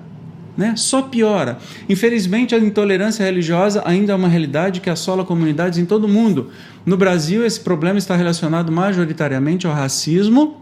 [0.58, 0.74] né?
[0.76, 1.58] Só piora.
[1.90, 6.52] Infelizmente, a intolerância religiosa ainda é uma realidade que assola comunidades em todo o mundo.
[6.86, 10.62] No Brasil, esse problema está relacionado majoritariamente ao racismo,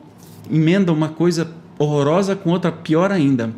[0.52, 3.52] emenda uma coisa horrorosa com outra pior ainda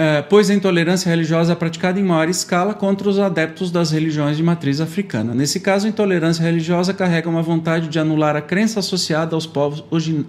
[0.00, 4.36] é, pois a intolerância religiosa é praticada em maior escala contra os adeptos das religiões
[4.36, 5.34] de matriz africana.
[5.34, 9.84] Nesse caso, a intolerância religiosa carrega uma vontade de anular a crença associada aos povos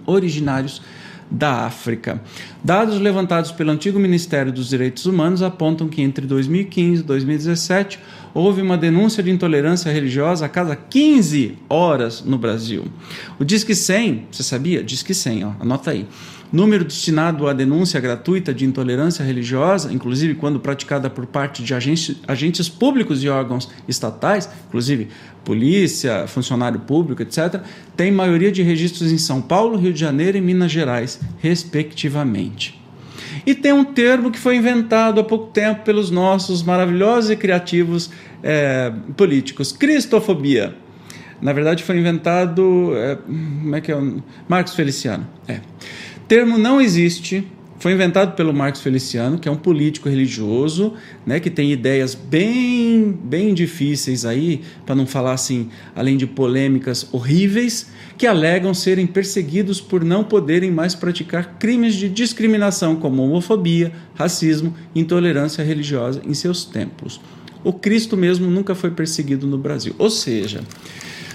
[0.06, 0.82] originários
[1.30, 2.20] da África.
[2.62, 7.98] Dados levantados pelo antigo Ministério dos Direitos Humanos apontam que entre 2015 e 2017
[8.34, 12.84] houve uma denúncia de intolerância religiosa a cada 15 horas no Brasil.
[13.38, 14.82] O Disque 100, você sabia?
[14.82, 16.06] Disque 100, ó, anota aí
[16.52, 22.16] número destinado à denúncia gratuita de intolerância religiosa, inclusive quando praticada por parte de agentes,
[22.26, 25.08] agentes públicos e órgãos estatais, inclusive
[25.44, 27.60] polícia, funcionário público, etc.,
[27.96, 32.80] tem maioria de registros em São Paulo, Rio de Janeiro e Minas Gerais, respectivamente.
[33.46, 38.10] E tem um termo que foi inventado há pouco tempo pelos nossos maravilhosos e criativos
[38.42, 40.74] é, políticos: cristofobia.
[41.40, 42.92] Na verdade, foi inventado.
[42.96, 43.98] É, como é que é?
[44.48, 45.26] Marcos Feliciano.
[45.48, 45.60] É
[46.30, 47.44] termo não existe,
[47.80, 50.92] foi inventado pelo Marcos Feliciano, que é um político religioso,
[51.24, 57.08] né, que tem ideias bem, bem difíceis aí, para não falar assim, além de polêmicas
[57.10, 63.90] horríveis, que alegam serem perseguidos por não poderem mais praticar crimes de discriminação como homofobia,
[64.14, 67.18] racismo intolerância religiosa em seus templos.
[67.64, 69.94] O Cristo mesmo nunca foi perseguido no Brasil.
[69.98, 70.60] Ou seja,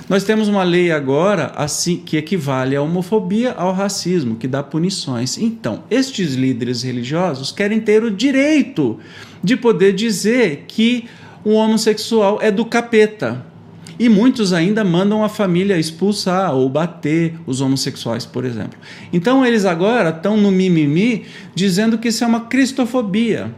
[0.07, 5.37] nós temos uma lei agora assim que equivale à homofobia ao racismo, que dá punições.
[5.37, 8.99] Então, estes líderes religiosos querem ter o direito
[9.43, 11.05] de poder dizer que
[11.43, 13.45] o homossexual é do capeta.
[13.97, 18.77] E muitos ainda mandam a família expulsar ou bater os homossexuais, por exemplo.
[19.11, 21.25] Então eles agora estão no mimimi
[21.55, 23.53] dizendo que isso é uma cristofobia.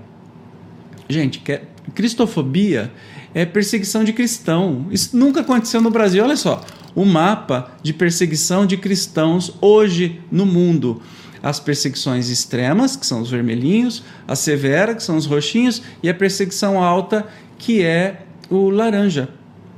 [1.10, 1.64] Gente, que é,
[1.96, 2.92] cristofobia
[3.38, 4.88] é perseguição de cristão.
[4.90, 6.24] Isso nunca aconteceu no Brasil.
[6.24, 6.66] Olha só,
[6.96, 11.00] o mapa de perseguição de cristãos hoje no mundo.
[11.44, 16.16] As perseguições extremas, que são os vermelhinhos, a severa, que são os roxinhos, e a
[16.16, 17.28] perseguição alta,
[17.60, 19.30] que é o laranja.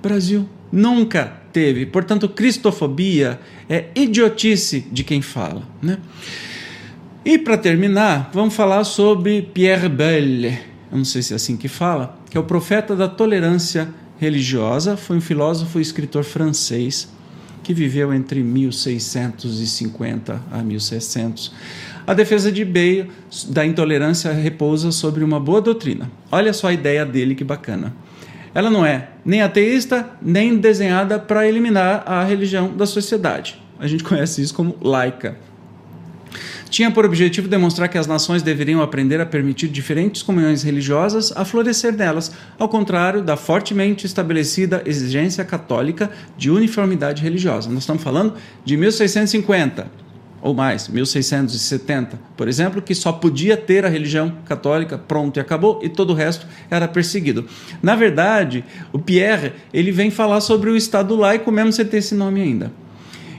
[0.02, 0.48] Brasil.
[0.72, 1.86] Nunca teve.
[1.86, 5.64] Portanto, cristofobia é idiotice de quem fala.
[5.82, 5.98] Né?
[7.26, 11.68] E para terminar, vamos falar sobre Pierre Belle, eu não sei se é assim que
[11.68, 17.08] fala, que é o profeta da tolerância religiosa, foi um filósofo e escritor francês
[17.64, 21.52] que viveu entre 1650 a 1600.
[22.08, 23.12] A defesa de Bale
[23.50, 26.10] da intolerância repousa sobre uma boa doutrina.
[26.32, 27.96] Olha só a ideia dele, que bacana.
[28.56, 33.62] Ela não é nem ateísta, nem desenhada para eliminar a religião da sociedade.
[33.78, 35.38] A gente conhece isso como laica
[36.70, 41.44] tinha por objetivo demonstrar que as nações deveriam aprender a permitir diferentes comunhões religiosas a
[41.44, 47.70] florescer nelas, ao contrário da fortemente estabelecida exigência católica de uniformidade religiosa.
[47.70, 50.10] Nós estamos falando de 1650
[50.42, 55.82] ou mais, 1670, por exemplo, que só podia ter a religião católica, pronto e acabou,
[55.84, 57.46] e todo o resto era perseguido.
[57.82, 58.64] Na verdade,
[58.94, 62.72] o Pierre ele vem falar sobre o Estado laico, mesmo sem ter esse nome ainda.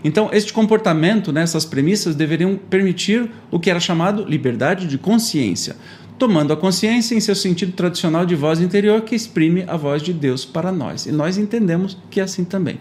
[0.02, 5.76] Então, este comportamento, né, essas premissas, deveriam permitir o que era chamado liberdade de consciência,
[6.18, 10.12] tomando a consciência em seu sentido tradicional de voz interior que exprime a voz de
[10.12, 11.06] Deus para nós.
[11.06, 12.78] E nós entendemos que é assim também.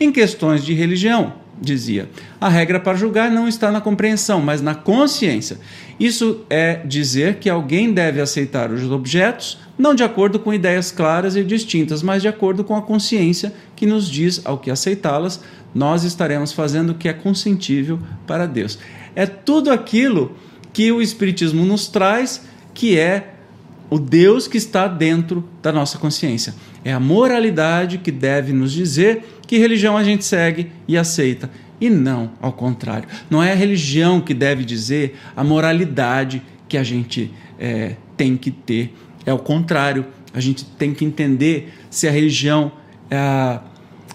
[0.00, 2.08] Em questões de religião, dizia,
[2.40, 5.58] a regra para julgar não está na compreensão, mas na consciência.
[5.98, 11.36] Isso é dizer que alguém deve aceitar os objetos não de acordo com ideias claras
[11.36, 15.40] e distintas, mas de acordo com a consciência que nos diz ao que aceitá-las,
[15.74, 18.78] nós estaremos fazendo o que é consentível para Deus.
[19.14, 20.36] É tudo aquilo
[20.72, 23.34] que o Espiritismo nos traz, que é
[23.90, 26.54] o Deus que está dentro da nossa consciência.
[26.84, 31.50] É a moralidade que deve nos dizer que religião a gente segue e aceita.
[31.80, 33.08] E não ao contrário.
[33.30, 38.50] Não é a religião que deve dizer a moralidade que a gente é, tem que
[38.50, 38.94] ter.
[39.24, 40.04] É o contrário.
[40.34, 42.72] A gente tem que entender se a religião
[43.10, 43.58] é,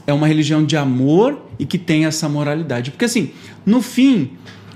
[0.05, 2.91] é uma religião de amor e que tem essa moralidade.
[2.91, 3.31] Porque, assim,
[3.65, 4.31] no fim,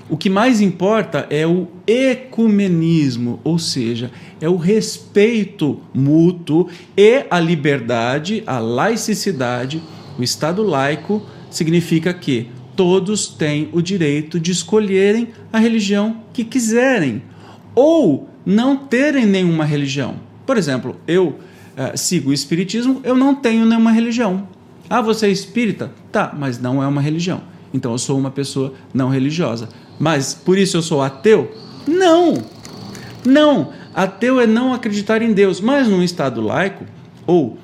[0.10, 4.10] o que mais importa é o ecumenismo, ou seja,
[4.40, 9.82] é o respeito mútuo e a liberdade, a laicidade.
[10.18, 17.22] O Estado laico significa que todos têm o direito de escolherem a religião que quiserem
[17.76, 20.16] ou não terem nenhuma religião.
[20.46, 24.48] Por exemplo, eu uh, sigo o Espiritismo, eu não tenho nenhuma religião.
[24.90, 25.92] Ah, você é espírita?
[26.12, 27.42] Tá, mas não é uma religião.
[27.74, 29.70] Então eu sou uma pessoa não religiosa.
[30.00, 31.52] Mas por isso eu sou ateu?
[31.88, 32.44] Não!
[33.26, 33.74] Não!
[33.94, 35.60] Ateu é não acreditar em Deus.
[35.60, 36.86] Mas num Estado laico,
[37.26, 37.58] ou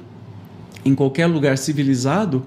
[0.84, 2.46] em qualquer lugar civilizado,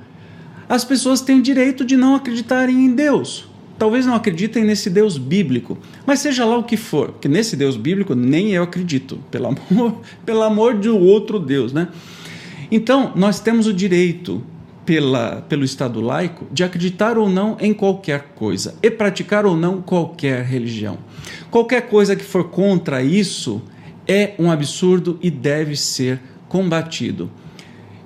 [0.68, 3.49] as pessoas têm o direito de não acreditarem em Deus.
[3.79, 7.77] Talvez não acreditem nesse Deus bíblico, mas seja lá o que for, porque nesse Deus
[7.77, 11.89] bíblico nem eu acredito, pelo amor, pelo amor de outro Deus, né?
[12.70, 14.43] Então, nós temos o direito
[14.87, 19.82] pela, pelo Estado laico de acreditar ou não em qualquer coisa e praticar ou não
[19.82, 20.99] qualquer religião.
[21.51, 23.61] Qualquer coisa que for contra isso
[24.07, 27.28] é um absurdo e deve ser combatido.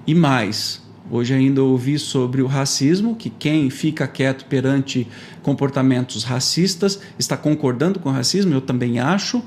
[0.07, 5.07] E mais, hoje ainda ouvi sobre o racismo, que quem fica quieto perante
[5.43, 9.43] comportamentos racistas está concordando com o racismo, eu também acho.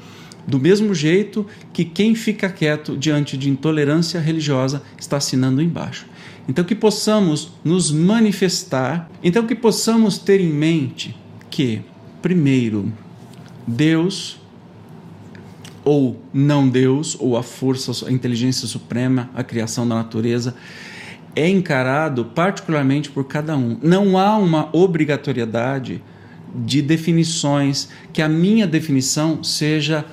[0.45, 6.05] Do mesmo jeito que quem fica quieto diante de intolerância religiosa está assinando embaixo.
[6.47, 11.15] Então, que possamos nos manifestar, então, que possamos ter em mente
[11.49, 11.81] que,
[12.21, 12.91] primeiro,
[13.65, 14.39] Deus,
[15.85, 20.55] ou não Deus, ou a força, a inteligência suprema, a criação da natureza,
[21.35, 23.77] é encarado particularmente por cada um.
[23.81, 26.01] Não há uma obrigatoriedade
[26.55, 30.05] de definições, que a minha definição seja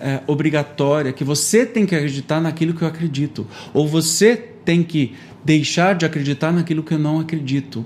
[0.00, 5.14] é, obrigatória, que você tem que acreditar naquilo que eu acredito, ou você tem que
[5.44, 7.84] deixar de acreditar naquilo que eu não acredito.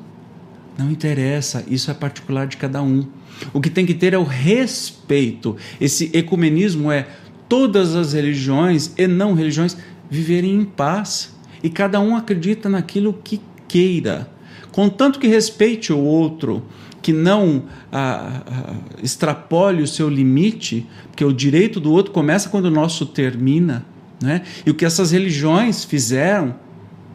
[0.78, 3.06] Não interessa, isso é particular de cada um.
[3.52, 5.56] O que tem que ter é o respeito.
[5.80, 7.08] Esse ecumenismo é
[7.48, 9.76] todas as religiões e não religiões
[10.10, 14.30] viverem em paz e cada um acredita naquilo que queira,
[14.72, 16.62] contanto que respeite o outro,
[17.02, 22.66] que não ah, ah, extrapole o seu limite, porque o direito do outro começa quando
[22.66, 23.84] o nosso termina.
[24.20, 24.42] Né?
[24.66, 26.54] E o que essas religiões fizeram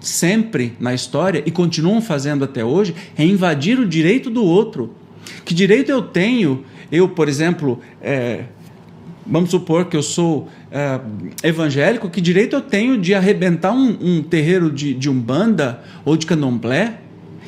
[0.03, 4.93] sempre na história e continuam fazendo até hoje é invadir o direito do outro.
[5.45, 6.65] Que direito eu tenho?
[6.91, 8.43] Eu, por exemplo, é,
[9.25, 10.99] vamos supor que eu sou é,
[11.47, 16.25] evangélico, que direito eu tenho de arrebentar um, um terreiro de, de umbanda ou de
[16.25, 16.99] candomblé?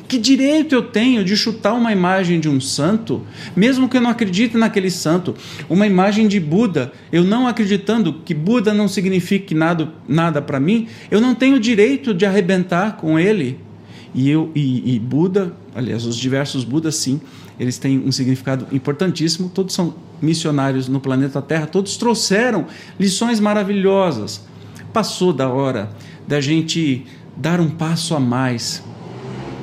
[0.08, 3.22] Que direito eu tenho de chutar uma imagem de um santo,
[3.56, 5.34] mesmo que eu não acredite naquele santo?
[5.68, 10.86] Uma imagem de Buda, eu não acreditando que Buda não signifique nada, nada para mim,
[11.10, 13.58] eu não tenho direito de arrebentar com ele.
[14.14, 17.20] E eu e, e Buda, aliás, os diversos Budas, sim,
[17.58, 19.50] eles têm um significado importantíssimo.
[19.52, 22.66] Todos são missionários no planeta Terra, todos trouxeram
[22.98, 24.46] lições maravilhosas.
[24.92, 25.90] Passou da hora
[26.28, 27.04] da gente
[27.36, 28.82] dar um passo a mais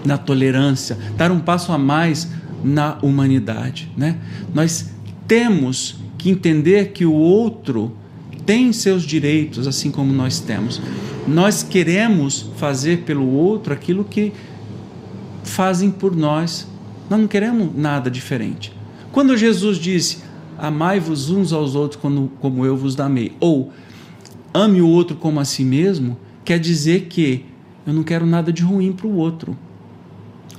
[0.06, 2.30] na tolerância, dar um passo a mais
[2.64, 4.18] na humanidade, né?
[4.54, 4.92] Nós
[5.28, 7.96] temos que entender que o outro
[8.46, 10.82] tem seus direitos, assim como nós temos.
[11.28, 14.34] Nós queremos fazer pelo outro aquilo que
[15.44, 16.68] fazem por nós.
[17.10, 18.74] Nós não queremos nada diferente.
[19.12, 20.20] Quando Jesus disse:
[20.58, 22.02] Amai-vos uns aos outros
[22.40, 23.72] como eu vos amei, ou
[24.54, 27.46] ame o outro como a si mesmo, quer dizer que
[27.86, 29.58] eu não quero nada de ruim para o outro.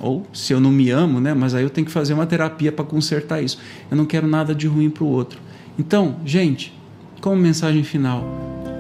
[0.05, 1.33] Ou se eu não me amo, né?
[1.33, 3.59] Mas aí eu tenho que fazer uma terapia para consertar isso.
[3.91, 5.41] Eu não quero nada de ruim para o outro.
[5.79, 6.79] Então, gente,
[7.23, 8.23] como mensagem final,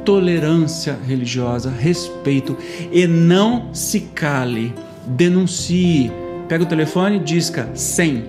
[0.04, 2.54] tolerância religiosa, respeito
[2.92, 4.74] e não se cale,
[5.06, 6.12] denuncie.
[6.46, 8.24] Pega o telefone, disca 100,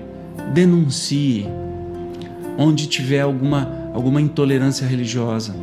[0.53, 1.45] denuncie.
[2.57, 5.53] Onde tiver alguma, alguma intolerância religiosa,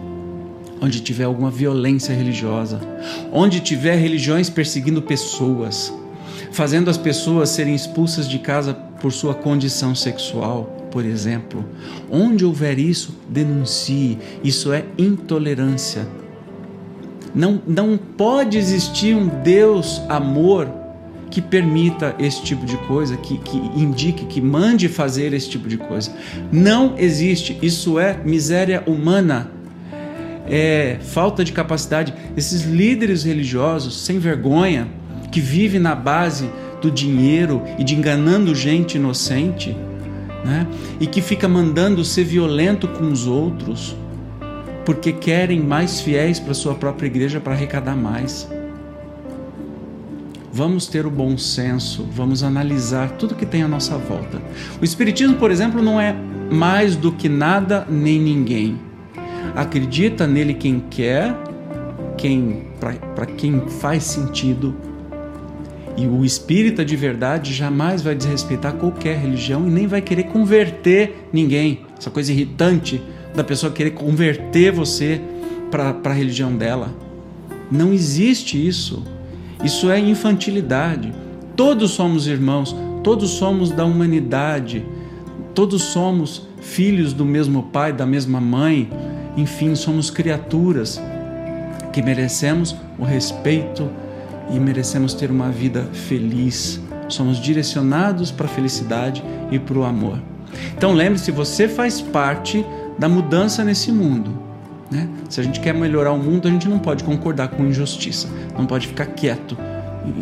[0.83, 2.78] onde tiver alguma violência religiosa,
[3.33, 5.91] onde tiver religiões perseguindo pessoas,
[6.53, 11.65] fazendo as pessoas serem expulsas de casa por sua condição sexual, por exemplo.
[12.11, 14.19] Onde houver isso, denuncie.
[14.45, 16.07] Isso é intolerância.
[17.35, 20.69] Não, não pode existir um Deus amor
[21.31, 25.79] que permita esse tipo de coisa, que, que indique, que mande fazer esse tipo de
[25.79, 26.13] coisa.
[26.53, 27.59] Não existe.
[27.63, 29.51] Isso é miséria humana.
[30.47, 32.13] É falta de capacidade.
[32.37, 34.89] Esses líderes religiosos sem vergonha
[35.33, 36.49] que vivem na base
[36.80, 39.74] do dinheiro e de enganando gente inocente
[40.45, 40.66] né?
[41.01, 43.97] e que fica mandando ser violento com os outros
[44.85, 48.49] porque querem mais fiéis para sua própria igreja para arrecadar mais.
[50.53, 54.43] Vamos ter o bom senso, vamos analisar tudo que tem à nossa volta.
[54.80, 56.14] O Espiritismo, por exemplo, não é
[56.51, 58.78] mais do que nada nem ninguém.
[59.55, 61.35] Acredita nele quem quer,
[62.18, 62.64] quem
[63.14, 64.74] para quem faz sentido
[65.97, 71.28] e o espírita de verdade jamais vai desrespeitar qualquer religião e nem vai querer converter
[71.32, 71.80] ninguém.
[71.99, 73.03] Essa coisa irritante
[73.34, 75.20] da pessoa querer converter você
[75.70, 76.95] para a religião dela.
[77.70, 79.03] Não existe isso.
[79.64, 81.12] Isso é infantilidade.
[81.57, 84.84] Todos somos irmãos, todos somos da humanidade,
[85.55, 88.88] todos somos filhos do mesmo pai, da mesma mãe,
[89.36, 91.01] enfim, somos criaturas
[91.93, 93.90] que merecemos o respeito
[94.53, 96.81] e merecemos ter uma vida feliz.
[97.09, 100.19] Somos direcionados para a felicidade e para o amor.
[100.77, 102.65] Então lembre-se, você faz parte
[102.99, 104.31] da mudança nesse mundo.
[104.91, 105.09] Né?
[105.29, 108.67] Se a gente quer melhorar o mundo, a gente não pode concordar com injustiça, não
[108.67, 109.57] pode ficar quieto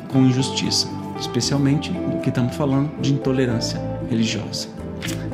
[0.08, 4.68] com injustiça, especialmente do que estamos falando de intolerância religiosa.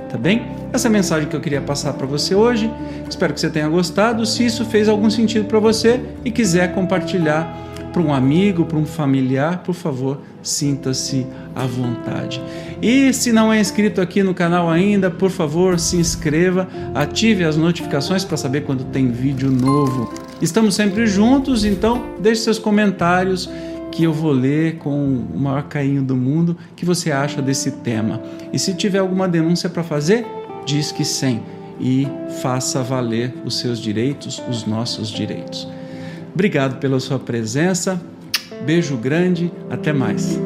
[0.09, 0.47] Tá bem?
[0.73, 2.71] Essa é a mensagem que eu queria passar para você hoje.
[3.09, 4.25] Espero que você tenha gostado.
[4.25, 7.55] Se isso fez algum sentido para você e quiser compartilhar
[7.97, 12.43] para um amigo, para um familiar, por favor, sinta-se à vontade.
[12.83, 17.57] E se não é inscrito aqui no canal ainda, por favor, se inscreva, ative as
[17.57, 20.13] notificações para saber quando tem vídeo novo.
[20.43, 23.49] Estamos sempre juntos, então deixe seus comentários
[23.91, 28.21] que eu vou ler com o maior carinho do mundo que você acha desse tema.
[28.53, 30.27] E se tiver alguma denúncia para fazer,
[30.67, 31.41] diz que sim
[31.81, 32.07] e
[32.43, 35.67] faça valer os seus direitos, os nossos direitos.
[36.37, 37.99] Obrigado pela sua presença.
[38.67, 39.51] Beijo grande.
[39.71, 40.39] Até mais.